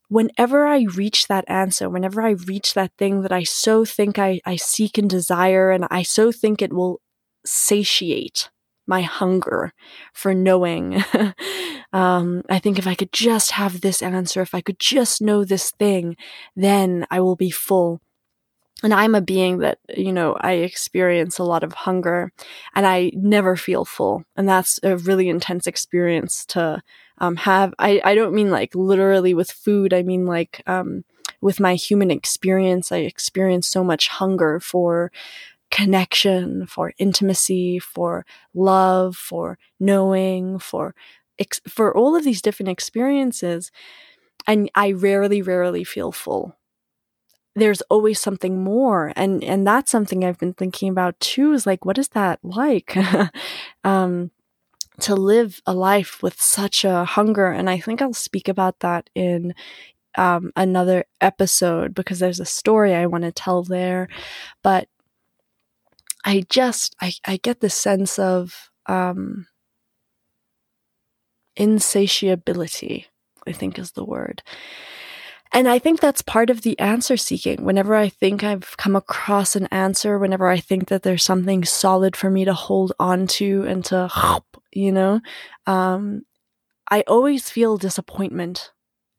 [0.09, 4.41] whenever I reach that answer, whenever I reach that thing that I so think I,
[4.45, 7.01] I seek and desire, and I so think it will
[7.47, 8.51] satiate
[8.87, 9.73] my hunger
[10.13, 11.03] for knowing.
[11.93, 15.45] um, I think if I could just have this answer, if I could just know
[15.45, 16.17] this thing,
[16.57, 18.01] then I will be full
[18.83, 22.33] and I'm a being that, you know, I experience a lot of hunger
[22.75, 24.25] and I never feel full.
[24.37, 26.83] And that's a really intense experience to
[27.19, 27.75] um, have.
[27.79, 29.95] I, I don't mean like literally with food.
[29.95, 31.05] I mean like um,
[31.41, 32.91] with my human experience.
[32.91, 35.13] I experience so much hunger for
[35.71, 40.95] connection, for intimacy, for love, for knowing, for,
[41.39, 43.71] ex- for all of these different experiences.
[44.47, 46.57] And I rarely, rarely feel full
[47.55, 49.13] there's always something more.
[49.17, 52.97] And and that's something i've been thinking about too is like what is that like?
[53.85, 54.31] Um
[55.01, 57.49] to live a life with such a hunger.
[57.49, 59.55] And i think i'll speak about that in
[60.17, 64.09] um, another episode because there's a story i want to tell there.
[64.63, 64.89] But
[66.25, 69.47] i just i, I get the sense of um,
[71.57, 73.07] insatiability
[73.47, 74.43] i think is the word
[75.53, 77.65] and I think that's part of the answer seeking.
[77.65, 82.17] Whenever I think I've come across an answer, whenever I think that there's something solid
[82.17, 84.11] for me to hold on to and to,
[84.73, 85.21] you know,
[85.67, 86.23] um,
[86.91, 88.73] I always feel disappointment.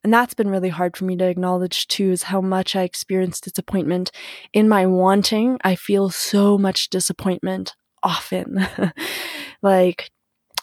[0.04, 3.39] And that's been really hard for me to acknowledge too, is how much I experience
[3.39, 4.12] disappointment
[4.54, 5.60] in my wanting.
[5.63, 8.67] I feel so much disappointment often.
[9.62, 10.12] like,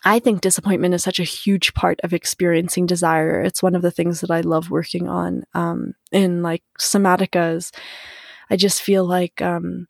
[0.05, 3.43] I think disappointment is such a huge part of experiencing desire.
[3.43, 7.75] It's one of the things that I love working on um, in like somaticas.
[8.49, 9.89] I just feel like um,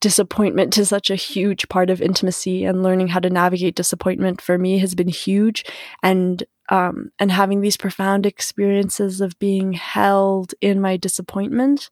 [0.00, 4.58] disappointment is such a huge part of intimacy, and learning how to navigate disappointment for
[4.58, 5.64] me has been huge.
[6.02, 11.90] And um, and having these profound experiences of being held in my disappointment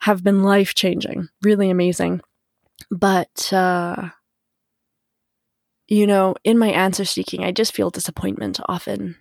[0.00, 2.20] have been life changing, really amazing.
[2.90, 4.08] But uh,
[5.88, 9.16] you know, in my answer seeking, I just feel disappointment often.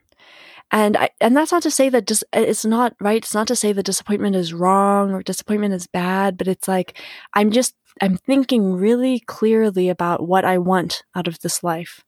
[0.72, 3.18] And I, and that's not to say that dis- it's not right.
[3.18, 6.98] It's not to say that disappointment is wrong or disappointment is bad, but it's like
[7.34, 12.06] I'm just I'm thinking really clearly about what I want out of this life.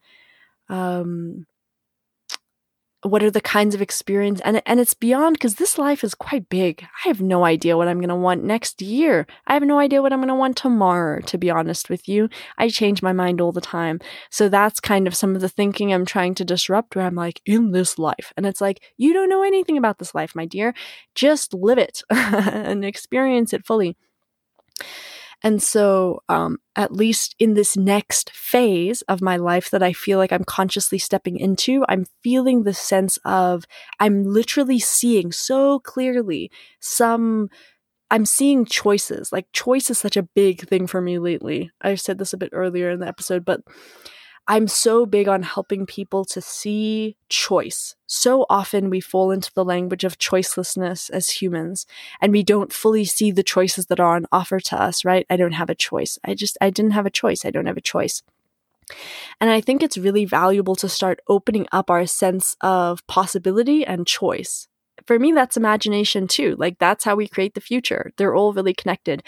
[0.70, 1.46] Um,
[3.04, 6.50] what are the kinds of experience and and it's beyond because this life is quite
[6.50, 6.86] big.
[7.04, 9.28] I have no idea what i'm going to want next year.
[9.46, 12.30] I have no idea what i'm going to want tomorrow to be honest with you.
[12.58, 14.00] I change my mind all the time.
[14.30, 17.42] So that's kind of some of the thinking i'm trying to disrupt where i'm like
[17.46, 18.34] in this life.
[18.38, 20.74] And it's like you don't know anything about this life my dear.
[21.16, 23.98] Just live it and experience it fully
[25.44, 30.18] and so, um, at least in this next phase of my life that I feel
[30.18, 33.66] like I'm consciously stepping into, I'm feeling the sense of
[34.00, 37.50] I'm literally seeing so clearly some.
[38.12, 39.32] I'm seeing choices.
[39.32, 41.72] Like, choice is such a big thing for me lately.
[41.82, 43.62] I said this a bit earlier in the episode, but
[44.48, 47.96] I'm so big on helping people to see choice.
[48.08, 51.86] So often we fall into the language of choicelessness as humans
[52.20, 55.26] and we don't fully see the choices that are on offer to us, right?
[55.30, 56.20] I don't have a choice.
[56.26, 57.46] I just, I didn't have a choice.
[57.46, 58.22] I don't have a choice.
[59.40, 64.06] And I think it's really valuable to start opening up our sense of possibility and
[64.06, 64.68] choice.
[65.06, 66.56] For me, that's imagination too.
[66.58, 68.12] Like, that's how we create the future.
[68.18, 69.24] They're all really connected.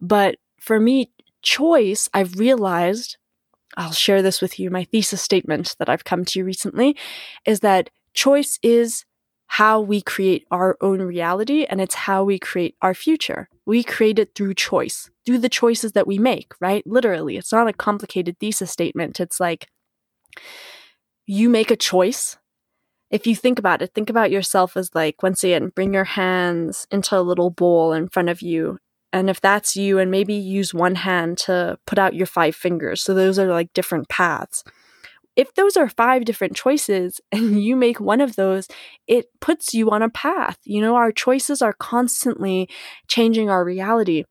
[0.00, 3.16] But for me, choice, I've realized
[3.76, 4.70] I'll share this with you.
[4.70, 6.96] My thesis statement that I've come to recently
[7.44, 9.04] is that choice is
[9.48, 13.48] how we create our own reality and it's how we create our future.
[13.66, 16.86] We create it through choice, through the choices that we make, right?
[16.86, 19.20] Literally, it's not a complicated thesis statement.
[19.20, 19.68] It's like
[21.26, 22.36] you make a choice.
[23.10, 26.86] If you think about it, think about yourself as like, once again, bring your hands
[26.90, 28.78] into a little bowl in front of you
[29.12, 33.02] and if that's you, and maybe use one hand to put out your five fingers.
[33.02, 34.64] So those are like different paths.
[35.36, 38.68] If those are five different choices and you make one of those,
[39.06, 40.58] it puts you on a path.
[40.64, 42.68] You know, our choices are constantly
[43.06, 44.24] changing our reality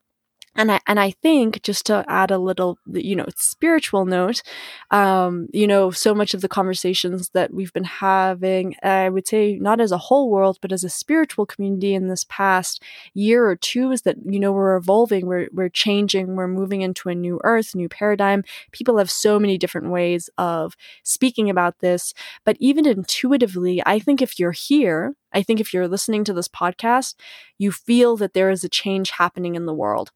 [0.57, 4.41] and I and I think just to add a little, you know, spiritual note,
[4.89, 9.57] um, you know, so much of the conversations that we've been having, I would say
[9.57, 12.81] not as a whole world, but as a spiritual community in this past
[13.13, 17.07] year or two, is that you know we're evolving, we're we're changing, we're moving into
[17.09, 18.43] a new earth, new paradigm.
[18.71, 24.21] People have so many different ways of speaking about this, but even intuitively, I think
[24.23, 27.13] if you're here, I think if you're listening to this podcast,
[27.59, 30.11] you feel that there is a change happening in the world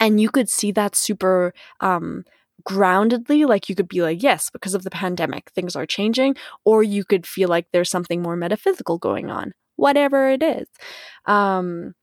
[0.00, 2.24] and you could see that super um,
[2.68, 6.82] groundedly, like you could be like, yes, because of the pandemic, things are changing, or
[6.82, 10.68] you could feel like there's something more metaphysical going on, whatever it is.
[11.26, 11.94] Um,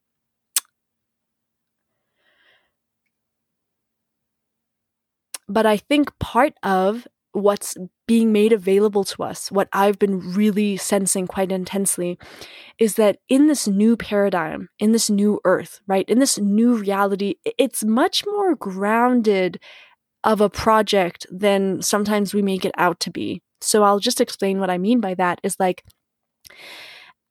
[5.48, 7.76] but I think part of what's
[8.08, 12.20] being made available to us, what I've been really sensing quite intensely,
[12.78, 17.36] is that in this new paradigm, in this new earth, right, in this new reality,
[17.46, 19.60] it's much more grounded
[20.24, 23.42] of a project than sometimes we make it out to be.
[23.62, 25.84] So I'll just explain what I mean by that is like,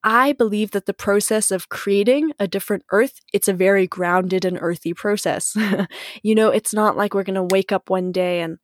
[0.03, 4.59] I believe that the process of creating a different earth, it's a very grounded and
[4.61, 5.55] earthy process.
[6.23, 8.57] you know, it's not like we're going to wake up one day and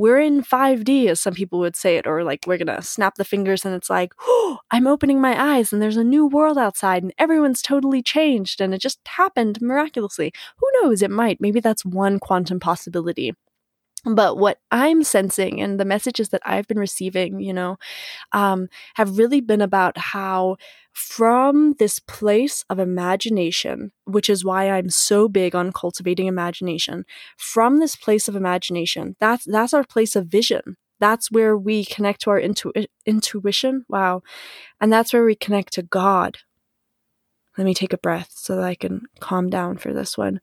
[0.00, 3.24] we're in 5D, as some people would say it, or like we're gonna snap the
[3.24, 7.02] fingers and it's like, oh, I'm opening my eyes and there's a new world outside
[7.02, 10.32] and everyone's totally changed and it just happened miraculously.
[10.56, 11.02] Who knows?
[11.02, 11.38] It might.
[11.38, 13.34] Maybe that's one quantum possibility.
[14.04, 17.76] But what I'm sensing and the messages that I've been receiving, you know,
[18.32, 20.56] um, have really been about how
[20.92, 27.04] from this place of imagination, which is why I'm so big on cultivating imagination,
[27.36, 30.76] from this place of imagination, that's that's our place of vision.
[30.98, 32.72] That's where we connect to our intu-
[33.06, 33.86] intuition.
[33.88, 34.22] Wow.
[34.80, 36.38] And that's where we connect to God.
[37.56, 40.40] Let me take a breath so that I can calm down for this one.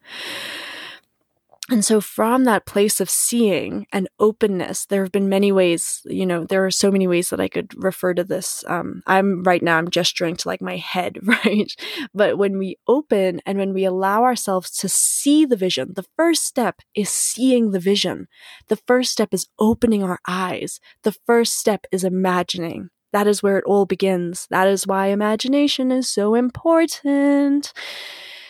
[1.69, 6.25] And so, from that place of seeing and openness, there have been many ways, you
[6.25, 8.63] know, there are so many ways that I could refer to this.
[8.67, 11.69] Um, I'm right now, I'm gesturing to like my head, right?
[12.13, 16.45] But when we open and when we allow ourselves to see the vision, the first
[16.45, 18.27] step is seeing the vision.
[18.69, 20.79] The first step is opening our eyes.
[21.03, 22.91] The first step is imagining.
[23.11, 24.47] That is where it all begins.
[24.51, 27.73] That is why imagination is so important.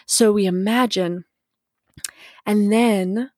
[0.06, 1.26] So we imagine
[2.48, 3.30] and then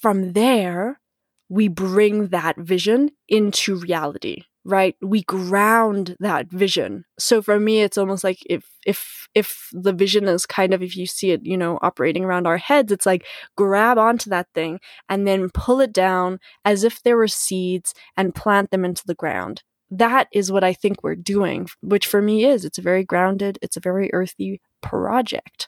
[0.00, 1.00] from there,
[1.48, 4.94] we bring that vision into reality, right?
[5.02, 7.04] We ground that vision.
[7.18, 10.96] So for me, it's almost like if, if, if the vision is kind of, if
[10.96, 14.80] you see it, you know, operating around our heads, it's like grab onto that thing
[15.08, 19.14] and then pull it down as if there were seeds and plant them into the
[19.14, 19.62] ground.
[19.90, 23.58] That is what I think we're doing, which for me is, it's a very grounded,
[23.60, 25.66] it's a very earthy project.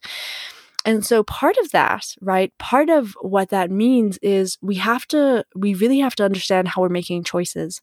[0.85, 2.53] And so part of that, right?
[2.59, 6.83] Part of what that means is we have to, we really have to understand how
[6.83, 7.81] we're making choices.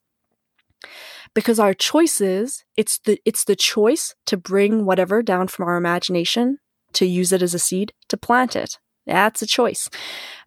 [1.33, 6.57] Because our choices, it's the, it's the choice to bring whatever down from our imagination,
[6.93, 8.79] to use it as a seed, to plant it.
[9.05, 9.89] That's a choice.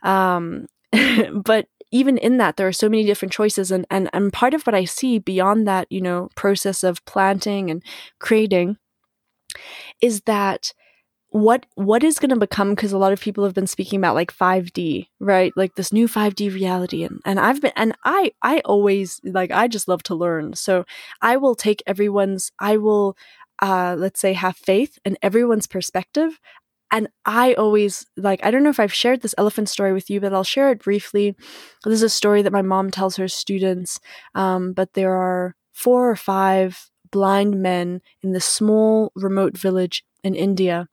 [0.02, 0.66] Um,
[1.44, 3.70] but even in that, there are so many different choices.
[3.70, 7.70] And, and, and part of what I see beyond that, you know, process of planting
[7.70, 7.82] and
[8.18, 8.78] creating
[10.00, 10.72] is that
[11.32, 14.14] what what is going to become because a lot of people have been speaking about
[14.14, 15.50] like 5D, right?
[15.56, 19.66] Like this new 5D reality and and I've been and I I always like I
[19.66, 20.54] just love to learn.
[20.54, 20.84] So
[21.22, 23.16] I will take everyone's I will
[23.62, 26.38] uh let's say have faith in everyone's perspective
[26.90, 30.20] and I always like I don't know if I've shared this elephant story with you,
[30.20, 31.34] but I'll share it briefly.
[31.84, 34.00] This is a story that my mom tells her students.
[34.34, 40.34] Um, but there are four or five blind men in this small remote village in
[40.34, 40.88] India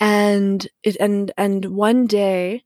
[0.00, 2.62] and it and and one day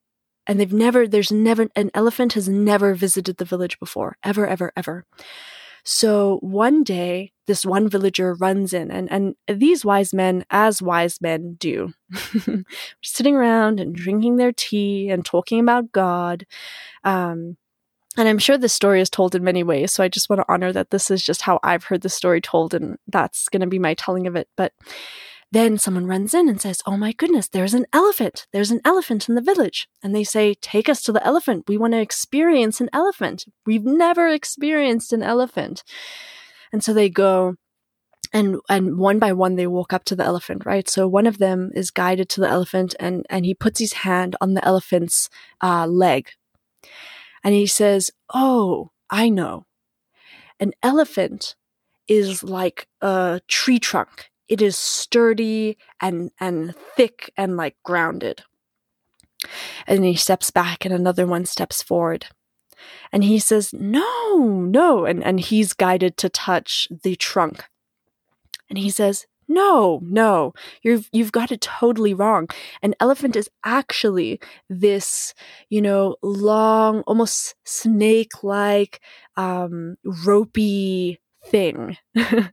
[0.47, 4.73] and they've never there's never an elephant has never visited the village before ever ever
[4.77, 5.05] ever
[5.85, 11.21] so one day this one villager runs in and and these wise men as wise
[11.21, 11.93] men do
[13.03, 16.47] sitting around and drinking their tea and talking about god
[17.05, 17.57] um
[18.17, 20.53] and I'm sure this story is told in many ways, so I just want to
[20.53, 23.67] honor that this is just how I've heard the story told, and that's going to
[23.67, 24.49] be my telling of it.
[24.55, 24.73] But
[25.53, 28.47] then someone runs in and says, Oh my goodness, there's an elephant.
[28.53, 29.87] There's an elephant in the village.
[30.03, 31.65] And they say, Take us to the elephant.
[31.69, 33.45] We want to experience an elephant.
[33.67, 35.85] We've never experienced an elephant.
[36.73, 37.57] And so they go
[38.33, 41.37] and and one by one they walk up to the elephant right so one of
[41.37, 45.29] them is guided to the elephant and and he puts his hand on the elephant's
[45.61, 46.31] uh, leg
[47.45, 49.67] and he says oh i know
[50.61, 51.57] an elephant
[52.09, 58.45] is like a tree trunk it is sturdy and and thick and like grounded.
[59.87, 62.27] And he steps back and another one steps forward.
[63.13, 64.37] And he says, No,
[64.69, 65.07] no.
[65.07, 67.65] And, and he's guided to touch the trunk.
[68.69, 72.47] And he says, No, no, you've, you've got it totally wrong.
[72.83, 74.39] An elephant is actually
[74.69, 75.33] this,
[75.71, 79.01] you know, long, almost snake like,
[79.39, 81.97] um, ropey thing.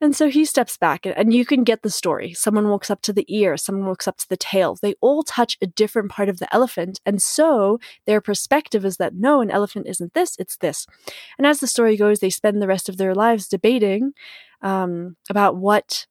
[0.00, 2.32] And so he steps back, and you can get the story.
[2.32, 4.76] Someone walks up to the ear, someone walks up to the tail.
[4.80, 7.00] They all touch a different part of the elephant.
[7.04, 10.86] And so their perspective is that no, an elephant isn't this, it's this.
[11.36, 14.12] And as the story goes, they spend the rest of their lives debating
[14.62, 16.06] um, about what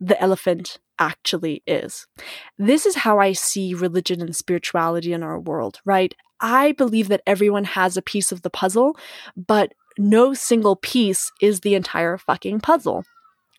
[0.00, 2.06] the elephant actually is.
[2.58, 6.12] This is how I see religion and spirituality in our world, right?
[6.40, 8.96] I believe that everyone has a piece of the puzzle,
[9.36, 13.04] but no single piece is the entire fucking puzzle.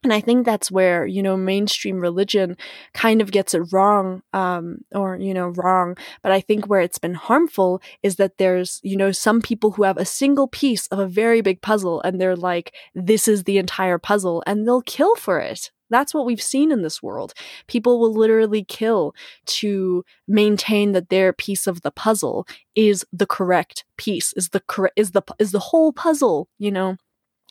[0.01, 2.55] And I think that's where, you know, mainstream religion
[2.93, 5.97] kind of gets it wrong, um, or, you know, wrong.
[6.21, 9.83] But I think where it's been harmful is that there's, you know, some people who
[9.83, 13.57] have a single piece of a very big puzzle and they're like, this is the
[13.57, 15.69] entire puzzle and they'll kill for it.
[15.89, 17.33] That's what we've seen in this world.
[17.67, 19.13] People will literally kill
[19.47, 24.93] to maintain that their piece of the puzzle is the correct piece, is the correct,
[24.97, 26.95] is the, is the whole puzzle, you know?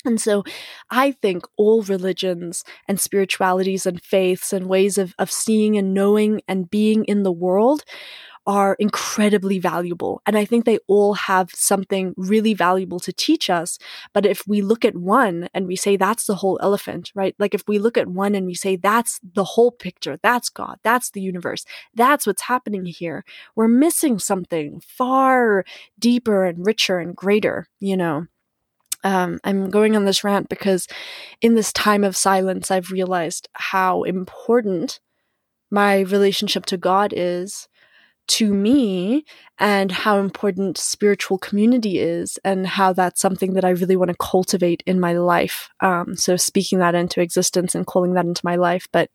[0.05, 0.45] And so
[0.91, 6.41] I think all religions and spiritualities and faiths and ways of, of seeing and knowing
[6.47, 7.85] and being in the world
[8.47, 10.23] are incredibly valuable.
[10.25, 13.79] And I think they all have something really valuable to teach us.
[14.15, 17.35] But if we look at one and we say that's the whole elephant, right?
[17.39, 20.79] Like if we look at one and we say that's the whole picture, that's God,
[20.83, 23.23] that's the universe, that's what's happening here,
[23.55, 25.67] we're missing something far
[25.99, 28.29] deeper and richer and greater, you know?
[29.05, 30.87] Um, I'm going on this rant because
[31.41, 35.01] in this time of silence, I've realized how important
[35.71, 37.69] my relationship to God is
[38.29, 39.25] to me
[39.59, 44.17] and how important spiritual community is and how that's something that I really want to
[44.21, 45.71] cultivate in my life.
[45.81, 49.09] Um, so speaking that into existence and calling that into my life, but,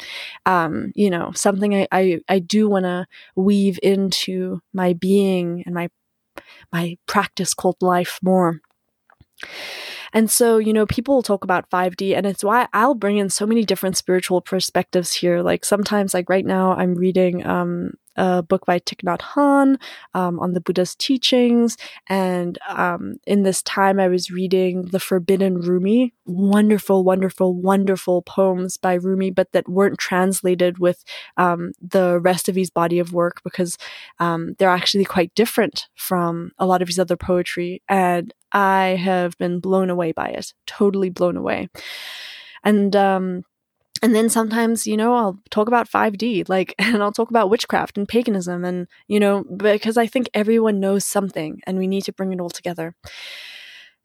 [0.48, 3.06] um, you know, something I, I, I do want to
[3.36, 5.90] weave into my being and my,
[6.72, 8.62] my practice called life more.
[10.14, 13.46] And so, you know, people talk about 5D, and it's why I'll bring in so
[13.48, 15.42] many different spiritual perspectives here.
[15.42, 19.80] Like sometimes, like right now, I'm reading um, a book by Thich Nhat Hanh
[20.14, 21.78] um, on the Buddha's teachings.
[22.08, 26.14] And um, in this time, I was reading The Forbidden Rumi.
[26.26, 31.04] Wonderful, wonderful, wonderful poems by Rumi, but that weren't translated with
[31.38, 33.78] um, the rest of his body of work because
[34.20, 37.82] um, they're actually quite different from a lot of his other poetry.
[37.90, 41.70] And I have been blown away by it, totally blown away.
[42.64, 43.44] And um,
[44.04, 47.98] and then sometimes you know i'll talk about 5d like and i'll talk about witchcraft
[47.98, 52.14] and paganism and you know because i think everyone knows something and we need to
[52.14, 52.96] bring it all together.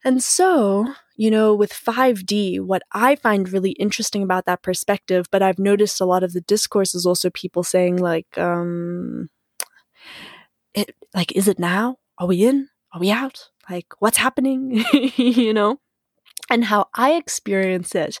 [0.05, 5.41] And so you know with 5d what i find really interesting about that perspective but
[5.43, 9.29] i've noticed a lot of the discourse is also people saying like um
[10.73, 11.97] it like is it now?
[12.17, 12.69] Are we in?
[12.93, 13.49] Are we out?
[13.69, 14.83] Like what's happening?
[14.93, 15.79] You know
[16.49, 18.19] and how I experience it.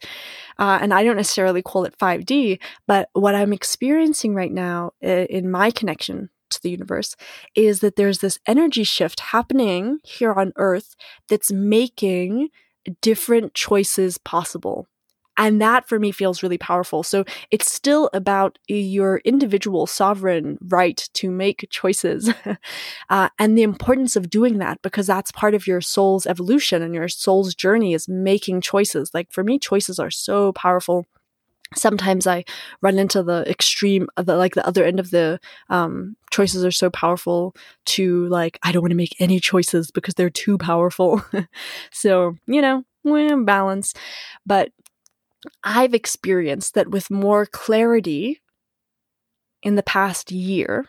[0.57, 5.49] Uh, and I don't necessarily call it 5D, but what I'm experiencing right now in
[5.49, 7.15] my connection to the universe
[7.55, 10.95] is that there's this energy shift happening here on Earth
[11.27, 12.49] that's making
[13.01, 14.87] different choices possible.
[15.39, 17.01] And that for me feels really powerful.
[17.01, 22.29] So it's still about your individual sovereign right to make choices
[23.09, 26.93] uh, and the importance of doing that because that's part of your soul's evolution and
[26.93, 29.11] your soul's journey is making choices.
[29.13, 31.05] Like for me, choices are so powerful
[31.75, 32.45] sometimes I
[32.81, 36.71] run into the extreme of the like the other end of the um, choices are
[36.71, 41.23] so powerful to like I don't want to make any choices because they're too powerful.
[41.91, 42.83] so you know,
[43.45, 43.93] balance.
[44.45, 44.71] But
[45.63, 48.41] I've experienced that with more clarity
[49.61, 50.85] in the past year,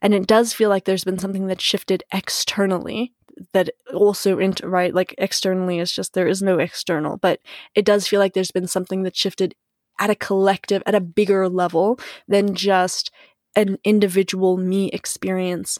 [0.00, 3.14] and it does feel like there's been something that shifted externally
[3.52, 7.40] that also into right like externally is just there is no external but
[7.74, 9.56] it does feel like there's been something that shifted
[9.98, 11.98] at a collective at a bigger level
[12.28, 13.10] than just
[13.56, 15.78] an individual me experience.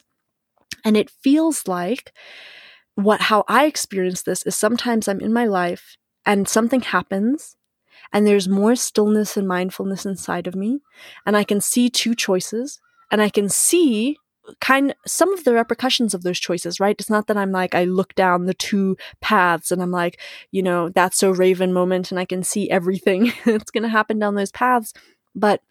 [0.83, 2.13] And it feels like
[2.95, 7.57] what how i experience this is sometimes i'm in my life and something happens
[8.13, 10.79] and there's more stillness and mindfulness inside of me
[11.25, 12.79] and i can see two choices
[13.11, 14.17] and i can see
[14.59, 16.95] kind some of the repercussions of those choices right?
[16.99, 20.19] It's not that i'm like i look down the two paths and i'm like
[20.51, 24.19] you know that's so raven moment and i can see everything that's going to happen
[24.19, 24.93] down those paths
[25.33, 25.61] but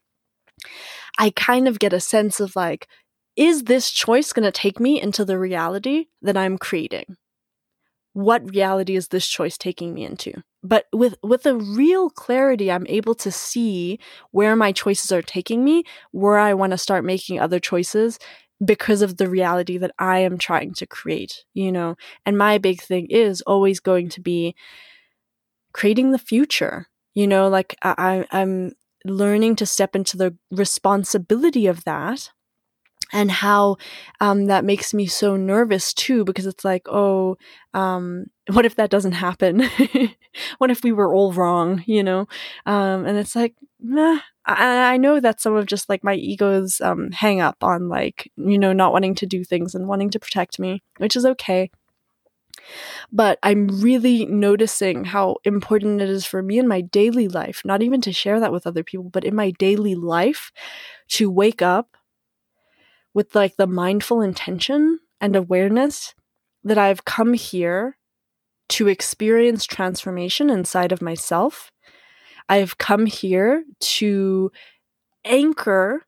[1.19, 2.89] i kind of get a sense of like
[3.37, 7.17] is this choice going to take me into the reality that i'm creating
[8.15, 10.33] what reality is this choice taking me into?
[10.63, 13.99] But with with a real clarity i'm able to see
[14.31, 18.19] where my choices are taking me where i want to start making other choices
[18.65, 21.97] because of the reality that i am trying to create you know?
[22.25, 24.55] And my big thing is always going to be
[25.73, 28.73] creating the future You know, like I, I'm
[29.05, 32.31] learning to step into the responsibility of that
[33.15, 33.77] and how
[34.21, 37.39] um, that makes me so nervous too because it's like oh
[37.73, 39.69] um, what if that doesn't happen?
[40.59, 42.27] What if we were all wrong you know?
[42.67, 46.81] Um, and it's like nah, I, I, know that's some of just like my ego's
[46.81, 50.19] um, hang up on like you know not wanting to do things and wanting to
[50.19, 51.71] protect me which is okay.
[53.13, 57.83] But I'm really noticing how important it is for me in my daily life, not
[57.83, 60.51] even to share that with other people, but in my daily life
[61.11, 61.97] to wake up
[63.15, 66.15] with like the mindful intention and awareness
[66.65, 67.97] that I've come here
[68.71, 71.71] to experience transformation inside of myself.
[72.49, 74.51] I've come here to
[75.25, 76.05] anchor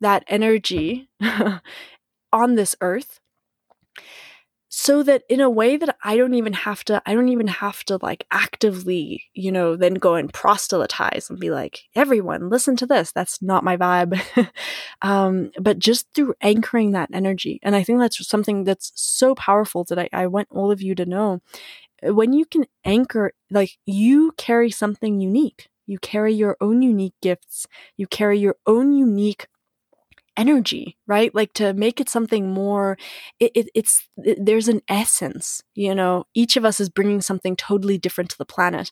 [0.00, 1.08] that energy
[2.32, 3.20] on this earth
[4.72, 7.82] so that in a way that I don't even have to, I don't even have
[7.86, 12.86] to like actively, you know, then go and proselytize and be like, everyone, listen to
[12.86, 13.10] this.
[13.10, 14.20] That's not my vibe.
[15.02, 17.58] um, but just through anchoring that energy.
[17.64, 20.94] And I think that's something that's so powerful that I, I want all of you
[20.94, 21.40] to know.
[22.04, 25.68] When you can anchor, like you carry something unique.
[25.86, 27.66] You carry your own unique gifts.
[27.96, 29.48] You carry your own unique
[30.40, 31.34] energy, right?
[31.34, 32.96] Like to make it something more,
[33.38, 37.56] it, it, it's, it, there's an essence, you know, each of us is bringing something
[37.56, 38.90] totally different to the planet.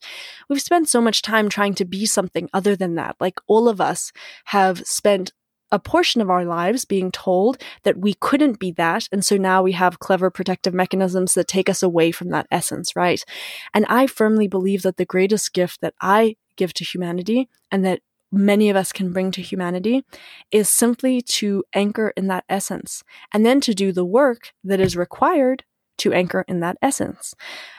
[0.51, 3.16] We've spent so much time trying to be something other than that.
[3.18, 4.12] Like all of us
[4.44, 5.32] have spent
[5.72, 9.09] a portion of our lives being told that we couldn't be that.
[9.11, 12.94] And so now we have clever protective mechanisms that take us away from that essence,
[12.94, 13.24] right?
[13.72, 18.01] And I firmly believe that the greatest gift that I give to humanity and that
[18.30, 20.04] many of us can bring to humanity
[20.50, 23.02] is simply to anchor in that essence
[23.32, 25.64] and then to do the work that is required
[25.98, 27.34] to anchor in that essence.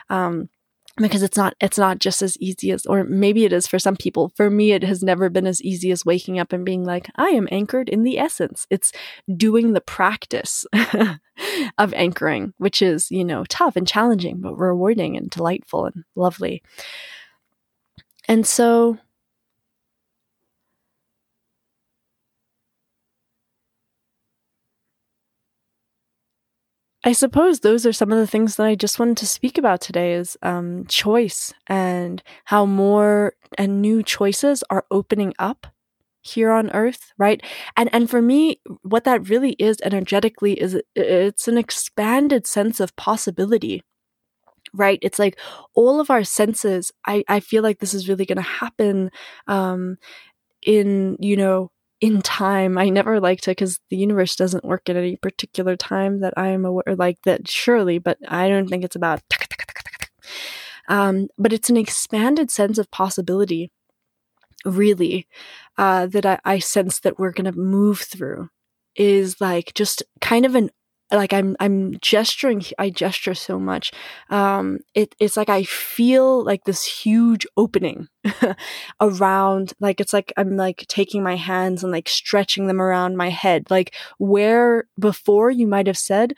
[0.08, 0.48] Um,
[0.96, 3.96] because it's not it's not just as easy as or maybe it is for some
[3.96, 4.32] people.
[4.36, 7.28] For me it has never been as easy as waking up and being like i
[7.28, 8.66] am anchored in the essence.
[8.70, 8.92] It's
[9.34, 10.66] doing the practice
[11.78, 16.62] of anchoring which is you know tough and challenging but rewarding and delightful and lovely.
[18.28, 18.98] And so
[27.02, 29.80] I suppose those are some of the things that I just wanted to speak about
[29.80, 35.66] today is um, choice and how more and new choices are opening up
[36.22, 37.42] here on earth right?
[37.76, 42.94] And and for me what that really is energetically is it's an expanded sense of
[42.96, 43.82] possibility
[44.74, 44.98] right?
[45.02, 45.38] It's like
[45.74, 49.10] all of our senses i i feel like this is really going to happen
[49.48, 49.96] um
[50.66, 51.70] in you know
[52.00, 52.78] in time.
[52.78, 56.48] I never liked it because the universe doesn't work at any particular time that I
[56.48, 59.22] am aware, like that surely, but I don't think it's about.
[60.88, 63.70] Um, but it's an expanded sense of possibility,
[64.64, 65.28] really,
[65.78, 68.48] uh, that I, I sense that we're going to move through
[68.96, 70.70] is like just kind of an
[71.12, 73.92] like I'm I'm gesturing I gesture so much.
[74.28, 78.08] Um it it's like I feel like this huge opening
[79.00, 83.30] around like it's like I'm like taking my hands and like stretching them around my
[83.30, 83.70] head.
[83.70, 86.34] Like where before you might have said,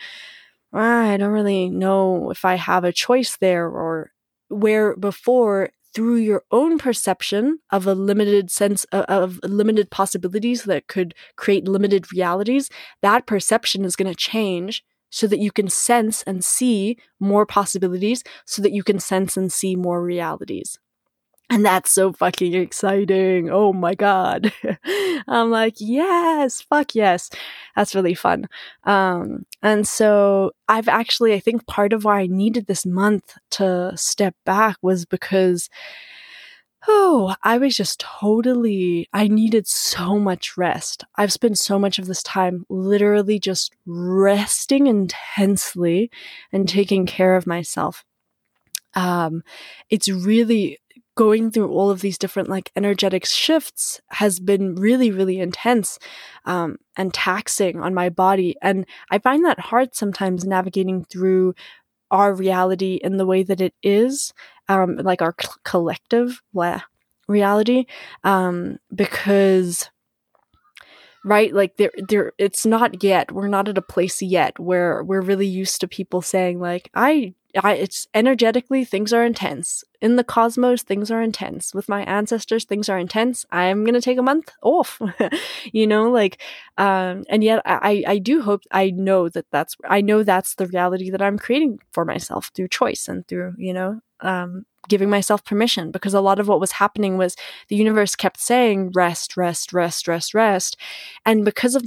[0.72, 4.12] ah, I don't really know if I have a choice there or
[4.48, 10.88] where before through your own perception of a limited sense of, of limited possibilities that
[10.88, 12.70] could create limited realities,
[13.02, 18.24] that perception is going to change so that you can sense and see more possibilities,
[18.46, 20.78] so that you can sense and see more realities.
[21.50, 23.50] And that's so fucking exciting.
[23.50, 24.52] Oh my God.
[25.28, 27.28] I'm like, yes, fuck yes.
[27.76, 28.48] That's really fun.
[28.84, 33.92] Um, and so I've actually, I think part of why I needed this month to
[33.96, 35.68] step back was because,
[36.88, 41.04] oh, I was just totally, I needed so much rest.
[41.16, 46.10] I've spent so much of this time literally just resting intensely
[46.50, 48.04] and taking care of myself.
[48.94, 49.42] Um,
[49.88, 50.78] it's really
[51.14, 55.98] going through all of these different like energetic shifts has been really really intense
[56.44, 58.56] um, and taxing on my body.
[58.62, 61.54] And i find that hard sometimes navigating through
[62.10, 64.32] our reality in the way that it is
[64.68, 65.34] um, like our
[65.64, 66.82] collective blah,
[67.28, 67.86] reality
[68.24, 69.90] um, because
[71.24, 73.32] right like there there it's not yet.
[73.32, 77.34] We're not at a place yet where we're really used to people saying like i
[77.62, 79.84] I, it's energetically things are intense.
[80.00, 81.74] In the cosmos things are intense.
[81.74, 83.44] With my ancestors things are intense.
[83.50, 85.00] I'm gonna take a month off
[85.72, 86.40] you know like
[86.78, 90.66] um and yet i i do hope i know that that's i know that's the
[90.66, 95.44] reality that i'm creating for myself through choice and through you know um, giving myself
[95.44, 95.90] permission.
[95.90, 97.36] Because a lot of what was happening was
[97.68, 100.76] the universe kept saying rest rest rest rest rest.
[101.26, 101.84] And because of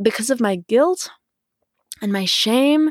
[0.00, 1.10] because of my guilt
[2.02, 2.90] and my shame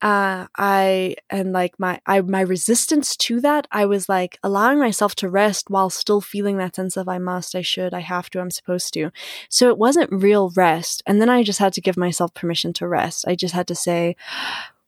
[0.00, 5.16] uh i and like my i my resistance to that i was like allowing myself
[5.16, 8.40] to rest while still feeling that sense of i must i should i have to
[8.40, 9.10] i'm supposed to.
[9.48, 12.86] So it wasn't real rest and then i just had to give myself permission to
[12.86, 13.26] rest.
[13.26, 14.14] I just had to say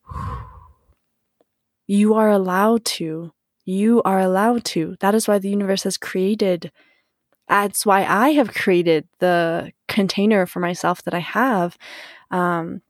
[1.87, 3.33] you are allowed to.
[3.65, 4.97] You are allowed to.
[5.01, 6.71] That is why the universe has created
[7.49, 11.77] that's why i have created the container for myself that i have
[12.31, 12.81] um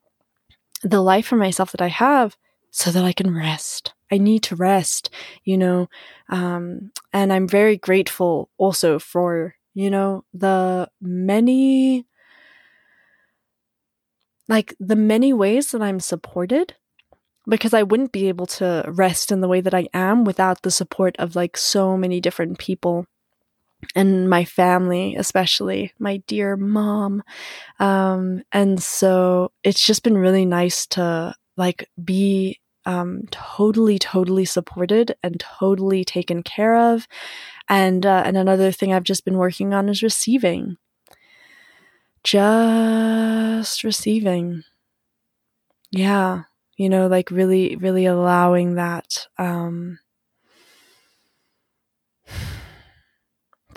[0.82, 2.36] the life for myself that I have
[2.70, 3.94] so that I can rest.
[4.12, 5.10] I need to rest,
[5.44, 5.88] you know,
[6.28, 12.06] um, and I'm very grateful also for, you know, the many,
[14.48, 16.74] like the many ways that I'm supported
[17.48, 20.70] because I wouldn't be able to rest in the way that I am without the
[20.70, 23.06] support of like so many different people
[23.94, 27.22] and my family, especially my dear mom.
[27.78, 35.14] Um, and so it's just been really nice to like be um, totally, totally supported
[35.22, 37.06] and totally taken care of.
[37.68, 40.76] And uh, and another thing I've just been working on is receiving.
[42.24, 44.62] Just receiving.
[45.90, 46.44] Yeah,
[46.76, 49.26] you know, like really, really allowing that.
[49.38, 49.98] Um,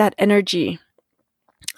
[0.04, 0.80] that energy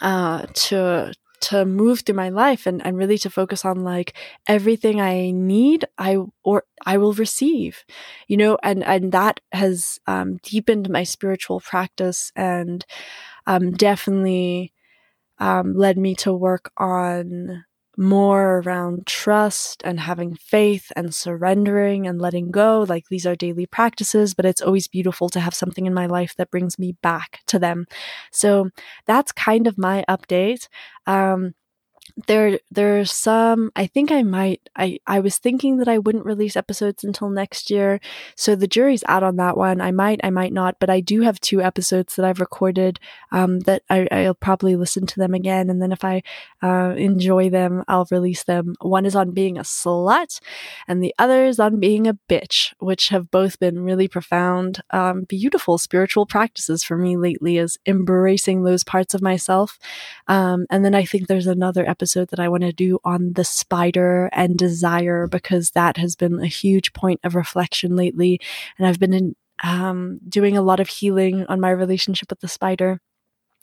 [0.02, 4.18] uh, to to move through my life and, and really to focus on like
[4.48, 7.86] everything I need I or I will receive
[8.28, 12.84] you know and and that has um, deepened my spiritual practice and
[13.46, 14.74] um, definitely
[15.38, 17.66] um, led me to work on
[17.98, 22.86] more around trust and having faith and surrendering and letting go.
[22.88, 26.36] Like these are daily practices, but it's always beautiful to have something in my life
[26.38, 27.86] that brings me back to them.
[28.32, 28.70] So
[29.06, 30.68] that's kind of my update.
[31.08, 31.54] Um,
[32.28, 36.55] there there's some I think I might I I was thinking that I wouldn't release
[36.55, 37.99] episodes until next year.
[38.36, 39.82] So the jury's out on that one.
[39.82, 42.99] I might I might not, but I do have two episodes that I've recorded
[43.34, 46.24] um that I I'll probably listen to them again and then if I
[46.63, 48.76] uh enjoy them, I'll release them.
[48.82, 50.39] One is on being a slut
[50.88, 55.24] and the other is on being a bitch, which have both been really profound um
[55.24, 59.78] beautiful spiritual practices for me lately is embracing those parts of myself.
[60.30, 63.34] Um and then I think there's another episode episode that I want to do on
[63.34, 68.39] the spider and desire because that has been a huge point of reflection lately.
[68.78, 72.47] And I've been in, um, doing a lot of healing on my relationship with the
[72.47, 73.01] spider,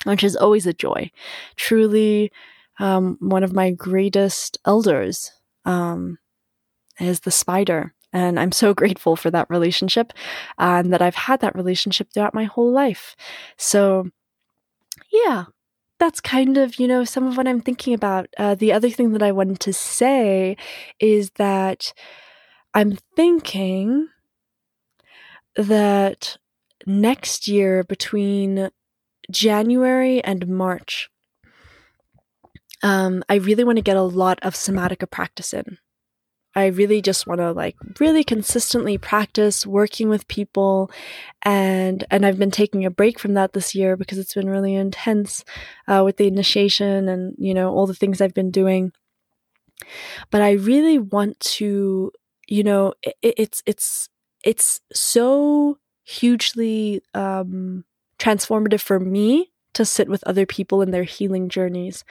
[0.02, 1.12] which is always a joy.
[1.54, 2.32] Truly,
[2.80, 5.30] um, one of my greatest elders
[5.64, 6.18] um,
[6.98, 7.94] is the spider.
[8.12, 10.12] And I'm so grateful for that relationship
[10.58, 13.14] and that I've had that relationship throughout my whole life.
[13.56, 14.08] So,
[15.12, 15.44] yeah,
[16.02, 18.26] that's kind of, you know, some of what I'm thinking about.
[18.36, 20.56] Uh, the other thing that I wanted to say
[20.98, 21.92] is that
[22.74, 24.08] I'm thinking
[25.54, 26.38] that
[26.86, 28.70] next year, between
[29.30, 31.08] January and March,
[32.82, 35.78] um, I really want to get a lot of somatica practice in.
[36.54, 40.90] I really just want to like really consistently practice working with people
[41.42, 44.74] and and I've been taking a break from that this year because it's been really
[44.74, 45.44] intense
[45.88, 48.92] uh, with the initiation and you know all the things I've been doing.
[50.30, 52.12] But I really want to
[52.48, 54.08] you know it, it's it's
[54.44, 57.84] it's so hugely um
[58.18, 62.04] transformative for me to sit with other people in their healing journeys.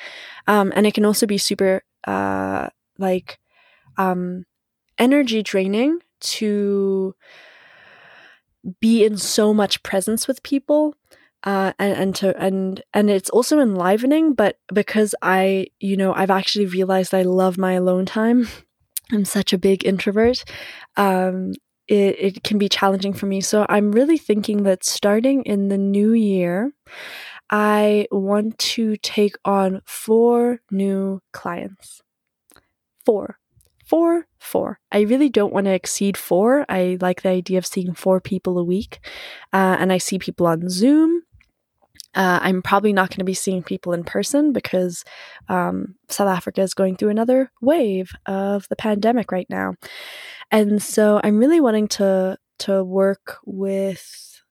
[0.48, 3.40] Um and it can also be super uh like
[4.02, 4.46] um,
[4.98, 7.16] energy draining to
[8.80, 10.96] be in so much presence with people
[11.44, 16.30] uh, and, and to and and it's also enlivening but because i you know i've
[16.30, 18.48] actually realized i love my alone time.
[19.14, 20.46] I'm such a big introvert.
[20.96, 21.52] Um,
[21.90, 23.42] it, it can be challenging for me.
[23.42, 26.72] So i'm really thinking that starting in the new year
[27.50, 32.02] i want to take on four new clients.
[33.04, 33.41] Four
[33.92, 34.80] four, four.
[34.90, 36.66] I really don't want to exceed four.
[36.70, 39.06] I like the idea of seeing four people a week.
[39.52, 41.24] Uh, and I see people on Zoom.
[42.16, 45.04] Uh, I'm probably not going to be seeing people in person because
[45.50, 49.74] um, South Africa is going through another wave of the pandemic right now.
[50.52, 54.42] And so I'm really wanting to to work with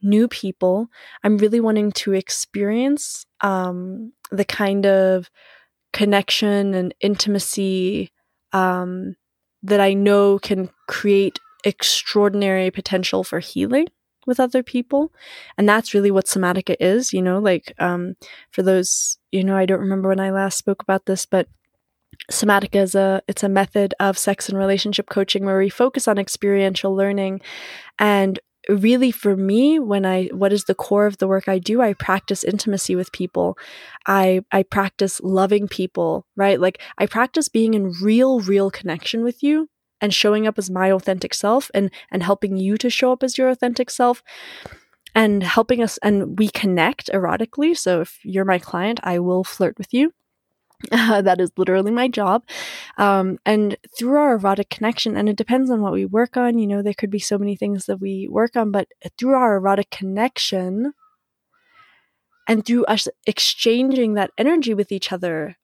[0.00, 0.88] new people.
[1.22, 5.28] I'm really wanting to experience um, the kind of
[5.92, 8.10] connection and intimacy
[8.52, 9.16] um,
[9.62, 13.86] that I know can create extraordinary potential for healing
[14.26, 15.12] with other people.
[15.58, 18.14] And that's really what somatica is you know like um
[18.50, 21.48] for those you know i don't remember when i last spoke about this but
[22.30, 26.18] somatica is a it's a method of sex and relationship coaching where we focus on
[26.18, 27.40] experiential learning
[27.98, 28.38] and
[28.68, 31.92] really for me when i what is the core of the work i do i
[31.94, 33.56] practice intimacy with people.
[34.06, 36.60] I i practice loving people right?
[36.60, 39.68] Like i practice being in real real connection with you
[40.00, 43.38] and showing up as my authentic self and and helping you to show up as
[43.38, 44.22] your authentic self
[45.14, 47.76] and helping us and we connect erotically.
[47.76, 50.12] So if you're my client i will flirt with you
[50.92, 52.44] uh, that is literally my job.
[52.98, 56.66] Um, and through our erotic connection, and it depends on what we work on, you
[56.66, 59.90] know, there could be so many things that we work on, but through our erotic
[59.90, 60.92] connection
[62.48, 65.56] and through us exchanging that energy with each other,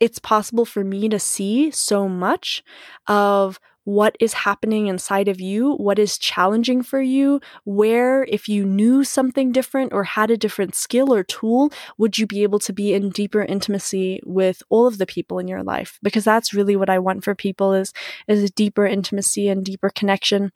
[0.00, 2.62] it's possible for me to see so much
[3.06, 8.64] of what is happening inside of you, what is challenging for you, where, if you
[8.64, 12.72] knew something different or had a different skill or tool, would you be able to
[12.72, 15.98] be in deeper intimacy with all of the people in your life?
[16.02, 17.92] Because that's really what I want for people is,
[18.26, 20.50] is a deeper intimacy and deeper connection.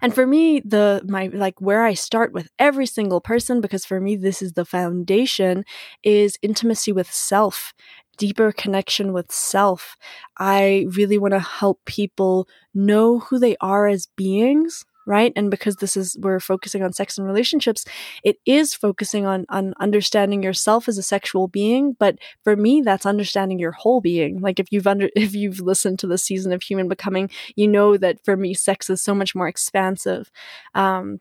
[0.00, 4.00] And for me, the my like where I start with every single person, because for
[4.00, 5.64] me this is the foundation,
[6.02, 7.74] is intimacy with self
[8.20, 9.96] deeper connection with self.
[10.38, 15.32] I really want to help people know who they are as beings right?
[15.34, 17.84] And because this is we're focusing on sex and relationships
[18.22, 23.06] it is focusing on on understanding yourself as a sexual being but for me that's
[23.06, 24.40] understanding your whole being.
[24.40, 27.96] Like if you've under if you've listened to the season of human becoming you know
[27.96, 30.30] that for me sex is so much more expansive.
[30.74, 31.18] Um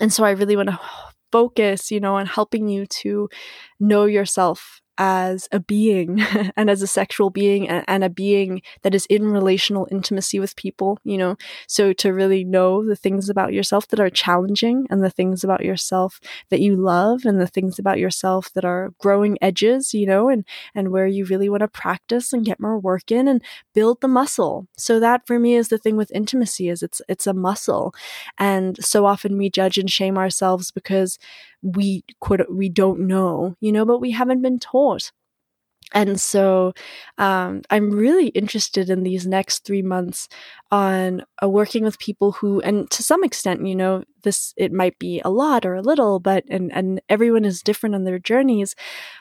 [0.00, 0.80] and so i really want to
[1.32, 3.28] focus you know on helping you to
[3.80, 6.20] know yourself as a being
[6.56, 10.56] and as a sexual being and, and, a being that is in relational intimacy with
[10.56, 11.36] people, you know.
[11.66, 15.64] So to really know the things about yourself that are challenging and the things about
[15.64, 16.20] yourself
[16.50, 20.44] that you love and the things about yourself that are growing edges, you know, and
[20.74, 23.42] and where you really want to practice and get more work in and
[23.74, 24.66] build the muscle.
[24.76, 27.94] So that for me is the thing with intimacy is it's it's a muscle.
[28.38, 31.18] And so often we judge and shame ourselves because
[31.64, 35.12] we could we don't know, you know, but we haven't been taught.
[35.92, 36.72] And so
[37.18, 40.28] um, I'm really interested in these next three months
[40.70, 44.98] on uh, working with people who, and to some extent, you know, this it might
[44.98, 48.74] be a lot or a little, but and and everyone is different on their journeys.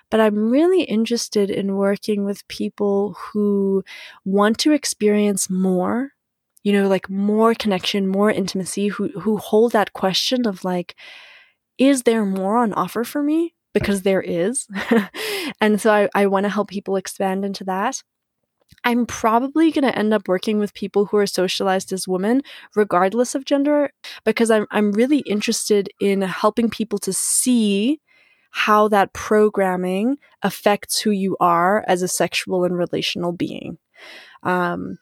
[0.09, 3.83] But I'm really interested in working with people who
[4.25, 6.11] want to experience more,
[6.63, 10.95] you know, like more connection, more intimacy, who who hold that question of like
[11.77, 13.53] is there more on offer for me?
[13.73, 14.67] Because there is.
[15.61, 18.03] and so I, I want to help people expand into that.
[18.83, 22.41] I'm probably going to end up working with people who are socialized as women,
[22.75, 23.91] regardless of gender,
[24.25, 27.99] because I'm, I'm really interested in helping people to see
[28.51, 33.77] how that programming affects who you are as a sexual and relational being.
[34.43, 34.99] Um,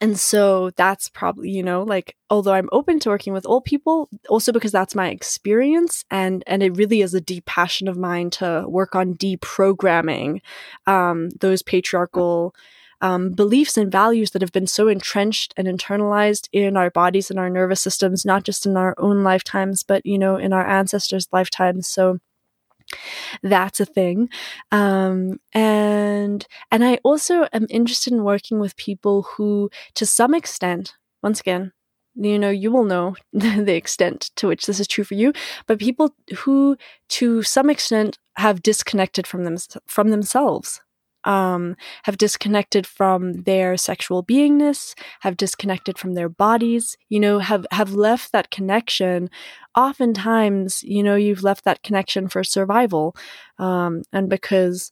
[0.00, 4.08] and so that's probably, you know, like although I'm open to working with old people,
[4.28, 8.30] also because that's my experience and and it really is a deep passion of mine
[8.30, 10.40] to work on deprogramming
[10.86, 12.54] um, those patriarchal
[13.00, 17.38] um, beliefs and values that have been so entrenched and internalized in our bodies and
[17.38, 21.28] our nervous systems, not just in our own lifetimes, but you know, in our ancestors'
[21.32, 21.88] lifetimes.
[21.88, 22.18] So
[23.42, 24.28] that's a thing.
[24.72, 30.94] Um, and and i also am interested in working with people who to some extent
[31.22, 31.72] once again
[32.14, 35.32] you know you will know the extent to which this is true for you
[35.66, 36.76] but people who
[37.08, 40.80] to some extent have disconnected from them from themselves
[41.28, 47.66] um, have disconnected from their sexual beingness, have disconnected from their bodies, you know, have,
[47.70, 49.28] have left that connection.
[49.76, 53.14] Oftentimes, you know, you've left that connection for survival.
[53.58, 54.90] Um, and because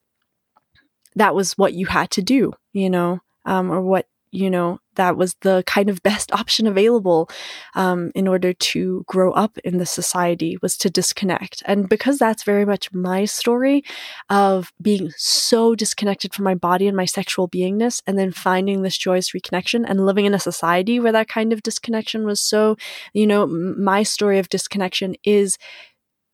[1.14, 4.07] that was what you had to do, you know, um, or what
[4.37, 7.28] you know, that was the kind of best option available
[7.74, 11.62] um, in order to grow up in the society was to disconnect.
[11.64, 13.82] And because that's very much my story
[14.28, 18.99] of being so disconnected from my body and my sexual beingness, and then finding this
[18.99, 22.76] joyous reconnection and living in a society where that kind of disconnection was so,
[23.14, 25.57] you know, my story of disconnection is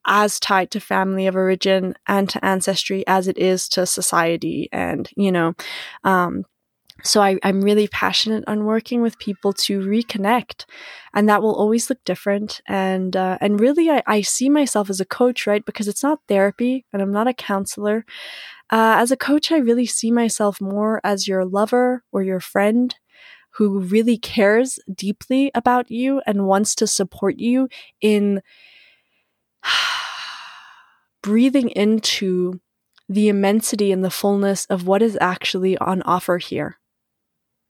[0.05, 5.09] as tied to family of origin and to ancestry as it is to society and
[5.17, 5.55] you know
[6.05, 6.45] um,
[7.03, 10.65] so I, am really passionate on working with people to reconnect,
[11.15, 12.61] and that will always look different.
[12.67, 15.65] And uh, and really, I, I see myself as a coach, right?
[15.65, 18.05] Because it's not therapy, and I'm not a counselor.
[18.71, 22.95] Uh, as a coach, I really see myself more as your lover or your friend,
[23.53, 27.69] who really cares deeply about you and wants to support you
[28.01, 28.43] in
[31.23, 32.61] breathing into
[33.09, 36.79] the immensity and the fullness of what is actually on offer here,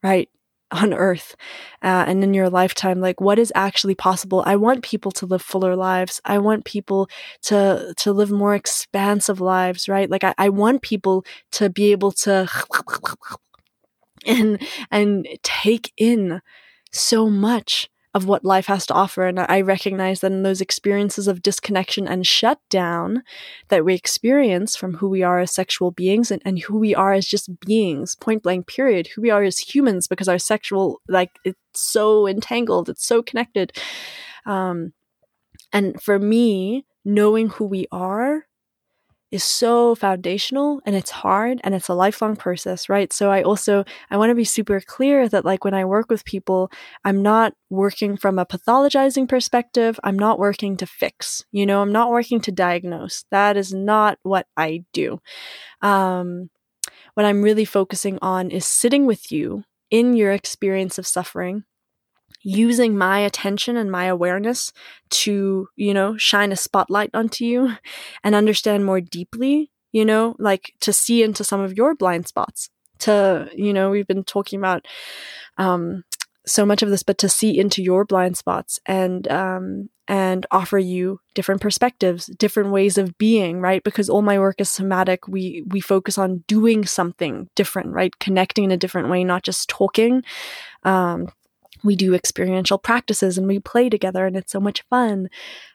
[0.02, 0.28] right?
[0.70, 1.36] On earth
[1.82, 4.42] uh, and in your lifetime, like what is actually possible.
[4.46, 6.18] I want people to live fuller lives.
[6.24, 7.10] I want people
[7.42, 10.08] to, to live more expansive lives, right?
[10.08, 12.48] Like I, I want people to be able to
[14.26, 16.40] and, and take in
[16.90, 19.26] so much of what life has to offer.
[19.26, 23.22] And I recognize that in those experiences of disconnection and shutdown
[23.68, 27.14] that we experience from who we are as sexual beings and, and who we are
[27.14, 31.30] as just beings, point blank, period, who we are as humans, because our sexual, like,
[31.44, 33.72] it's so entangled, it's so connected.
[34.44, 34.92] Um,
[35.72, 38.46] and for me, knowing who we are
[39.32, 43.12] is so foundational and it's hard and it's a lifelong process, right?
[43.12, 46.24] So I also I want to be super clear that like when I work with
[46.24, 46.70] people,
[47.04, 49.98] I'm not working from a pathologizing perspective.
[50.04, 51.44] I'm not working to fix.
[51.50, 53.24] You know, I'm not working to diagnose.
[53.30, 55.20] That is not what I do.
[55.80, 56.50] Um
[57.14, 61.64] what I'm really focusing on is sitting with you in your experience of suffering
[62.42, 64.72] using my attention and my awareness
[65.10, 67.76] to, you know, shine a spotlight onto you
[68.24, 72.70] and understand more deeply, you know, like to see into some of your blind spots.
[73.00, 74.86] To, you know, we've been talking about
[75.58, 76.04] um,
[76.46, 80.78] so much of this, but to see into your blind spots and um, and offer
[80.78, 83.82] you different perspectives, different ways of being, right?
[83.82, 85.28] Because all my work is somatic.
[85.28, 88.16] We we focus on doing something different, right?
[88.18, 90.22] Connecting in a different way, not just talking.
[90.84, 91.28] Um,
[91.84, 95.28] we do experiential practices and we play together and it's so much fun.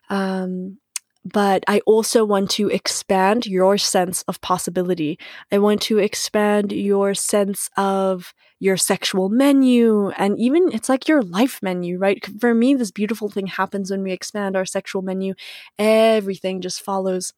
[0.09, 0.79] Um,
[1.25, 5.19] but I also want to expand your sense of possibility.
[5.51, 11.21] I want to expand your sense of your sexual menu and even it's like your
[11.21, 12.25] life menu, right?
[12.39, 15.33] For me, this beautiful thing happens when we expand our sexual menu.
[15.77, 17.33] Everything just follows.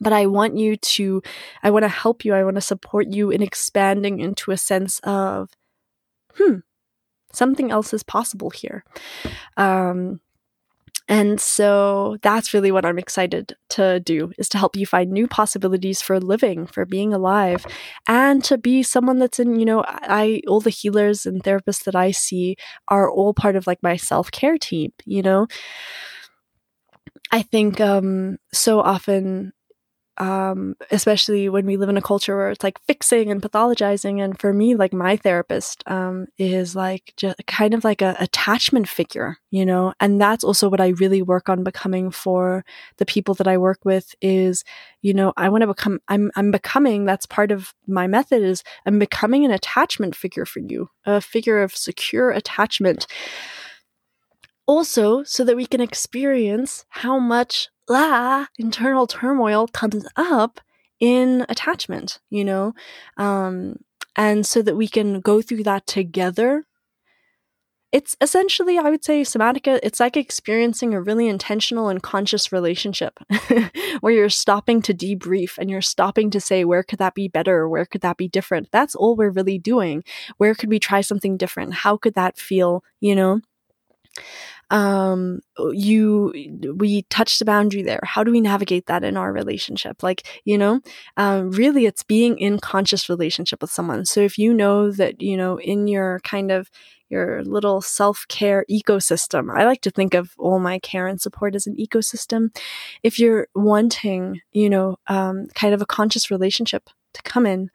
[0.00, 1.22] But I want you to,
[1.62, 2.34] I want to help you.
[2.34, 5.50] I want to support you in expanding into a sense of,
[6.36, 6.58] hmm,
[7.32, 8.84] something else is possible here.
[9.56, 10.20] Um,
[11.10, 15.26] and so that's really what I'm excited to do is to help you find new
[15.26, 17.64] possibilities for living, for being alive,
[18.06, 21.96] and to be someone that's in, you know, I all the healers and therapists that
[21.96, 22.56] I see
[22.88, 25.46] are all part of like my self-care team, you know.
[27.30, 29.52] I think um so often
[30.18, 34.22] um, especially when we live in a culture where it's like fixing and pathologizing.
[34.22, 38.88] And for me, like my therapist um, is like just kind of like a attachment
[38.88, 39.94] figure, you know.
[40.00, 42.64] And that's also what I really work on becoming for
[42.96, 44.14] the people that I work with.
[44.20, 44.64] Is
[45.02, 46.00] you know I want to become.
[46.08, 47.04] I'm I'm becoming.
[47.04, 48.42] That's part of my method.
[48.42, 53.06] Is I'm becoming an attachment figure for you, a figure of secure attachment.
[54.68, 60.60] Also, so that we can experience how much ah, internal turmoil comes up
[61.00, 62.74] in attachment, you know?
[63.16, 63.76] Um,
[64.16, 66.66] and so that we can go through that together.
[67.90, 73.18] It's essentially, I would say, somatica, it's like experiencing a really intentional and conscious relationship
[74.00, 77.66] where you're stopping to debrief and you're stopping to say, where could that be better?
[77.66, 78.68] Where could that be different?
[78.72, 80.04] That's all we're really doing.
[80.36, 81.72] Where could we try something different?
[81.72, 83.40] How could that feel, you know?
[84.70, 85.40] Um
[85.72, 86.32] you
[86.76, 88.00] we touched a boundary there.
[88.02, 90.02] How do we navigate that in our relationship?
[90.02, 90.80] Like you know
[91.16, 94.04] um, really it's being in conscious relationship with someone.
[94.04, 96.70] So if you know that you know in your kind of
[97.10, 101.66] your little self-care ecosystem i like to think of all my care and support as
[101.66, 102.54] an ecosystem.
[103.02, 107.70] If you're wanting you know um, kind of a conscious relationship to come in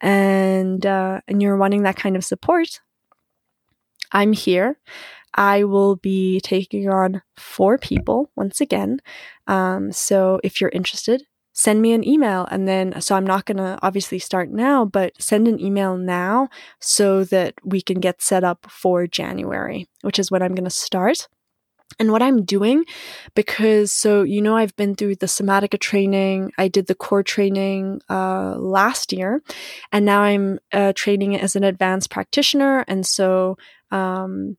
[0.00, 2.80] and uh, and you're wanting that kind of support
[4.12, 4.78] i'm here
[5.34, 9.00] I will be taking on four people once again.
[9.46, 12.46] Um, so if you're interested, send me an email.
[12.50, 16.48] And then, so I'm not going to obviously start now, but send an email now
[16.80, 20.70] so that we can get set up for January, which is when I'm going to
[20.70, 21.28] start.
[22.00, 22.84] And what I'm doing,
[23.36, 28.00] because so you know, I've been through the somatica training, I did the core training
[28.10, 29.42] uh, last year,
[29.92, 32.84] and now I'm uh, training as an advanced practitioner.
[32.88, 33.58] And so
[33.92, 34.56] um,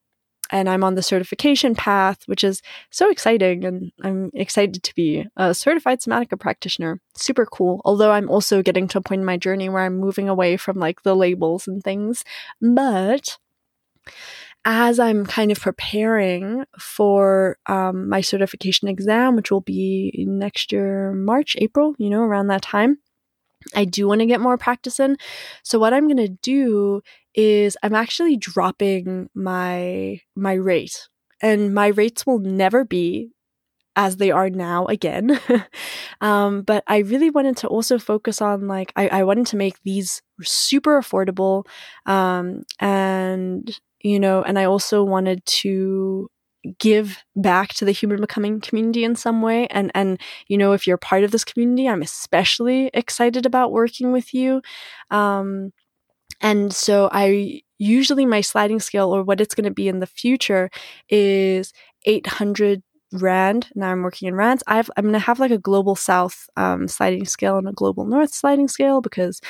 [0.52, 3.66] and I'm on the certification path, which is so exciting.
[3.66, 7.02] And I'm excited to be a certified somatica practitioner.
[7.16, 7.82] Super cool.
[7.86, 10.78] Although I'm also getting to a point in my journey where I'm moving away from
[10.78, 12.24] like the labels and things.
[12.62, 13.38] But
[14.66, 21.14] as I'm kind of preparing for um, my certification exam, which will be next year,
[21.14, 22.98] March, April, you know, around that time,
[23.76, 25.18] I do want to get more practice in.
[25.64, 27.02] So, what I'm going to do
[27.36, 31.08] is I'm actually dropping my my rate.
[31.42, 33.32] And my rates will never be
[33.96, 35.40] as they are now again.
[36.22, 39.82] um, but I really wanted to also focus on like I, I wanted to make
[39.84, 41.66] these super affordable.
[42.06, 46.30] Um, and you know, and I also wanted to
[46.80, 50.88] give back to the human becoming community in some way and and you know if
[50.88, 54.64] you're part of this community i'm especially excited about working with you
[55.12, 55.72] um
[56.42, 60.08] and so i usually my sliding scale or what it's going to be in the
[60.08, 60.70] future
[61.10, 61.74] is
[62.06, 62.82] 800
[63.14, 63.70] rand.
[63.76, 64.64] Now i'm working in rands.
[64.68, 68.06] I am going to have like a global south um, sliding scale and a global
[68.06, 69.42] north sliding scale because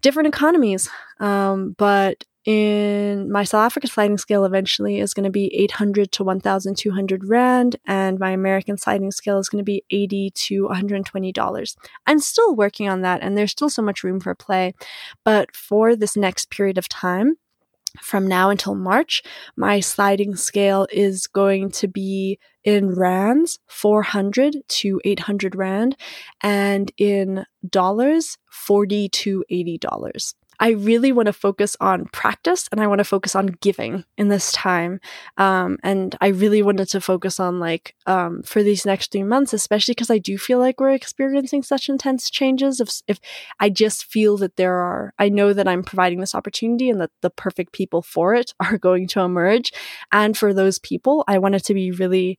[0.00, 0.88] different economies.
[1.20, 6.24] Um, but in my South African sliding scale eventually is going to be 800 to
[6.24, 11.76] 1200 rand and my American sliding scale is going to be 80 to 120 dollars.
[12.06, 14.74] I'm still working on that and there's still so much room for play,
[15.24, 17.36] but for this next period of time
[18.00, 19.22] from now until March,
[19.56, 25.96] my sliding scale is going to be in rands 400 to 800 rand
[26.40, 30.34] and in dollars 40 to 80 dollars.
[30.62, 34.28] I really want to focus on practice and I want to focus on giving in
[34.28, 35.00] this time.
[35.36, 39.52] Um, and I really wanted to focus on like um, for these next three months,
[39.52, 42.78] especially because I do feel like we're experiencing such intense changes.
[42.78, 43.18] If if
[43.58, 47.10] I just feel that there are, I know that I'm providing this opportunity and that
[47.22, 49.72] the perfect people for it are going to emerge.
[50.12, 52.38] And for those people, I want it to be really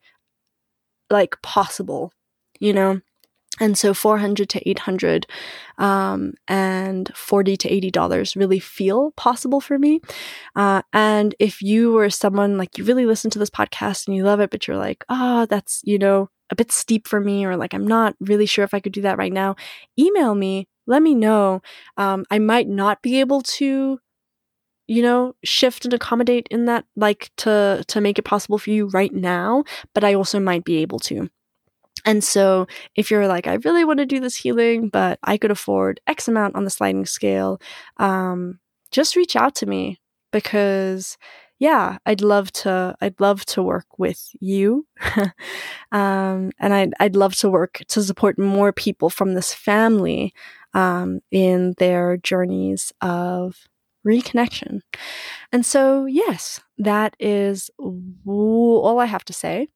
[1.09, 2.13] like possible,
[2.61, 3.01] you know.
[3.59, 5.27] And so 400 to 800
[5.77, 10.01] um, and 40 to 80 dollars really feel possible for me.
[10.55, 14.23] Uh, and if you were someone like you really listen to this podcast and you
[14.23, 17.55] love it, but you're like, oh, that's, you know, a bit steep for me, or
[17.55, 19.55] like I'm not really sure if I could do that right now,
[19.97, 21.61] email me, let me know.
[21.97, 23.99] Um, I might not be able to
[24.85, 28.87] you know shift and accommodate in that like to to make it possible for you
[28.87, 31.29] right now but i also might be able to
[32.05, 35.51] and so, if you're like, I really want to do this healing, but I could
[35.51, 37.59] afford X amount on the sliding scale,
[37.97, 38.59] um,
[38.91, 39.99] just reach out to me
[40.31, 41.17] because,
[41.59, 42.95] yeah, I'd love to.
[43.01, 44.85] I'd love to work with you,
[45.91, 50.33] um, and I'd I'd love to work to support more people from this family
[50.73, 53.67] um, in their journeys of
[54.05, 54.81] reconnection.
[55.51, 59.67] And so, yes, that is all I have to say.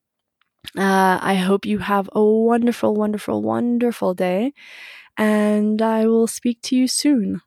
[0.76, 4.54] Uh, I hope you have a wonderful, wonderful, wonderful day,
[5.18, 7.42] and I will speak to you soon.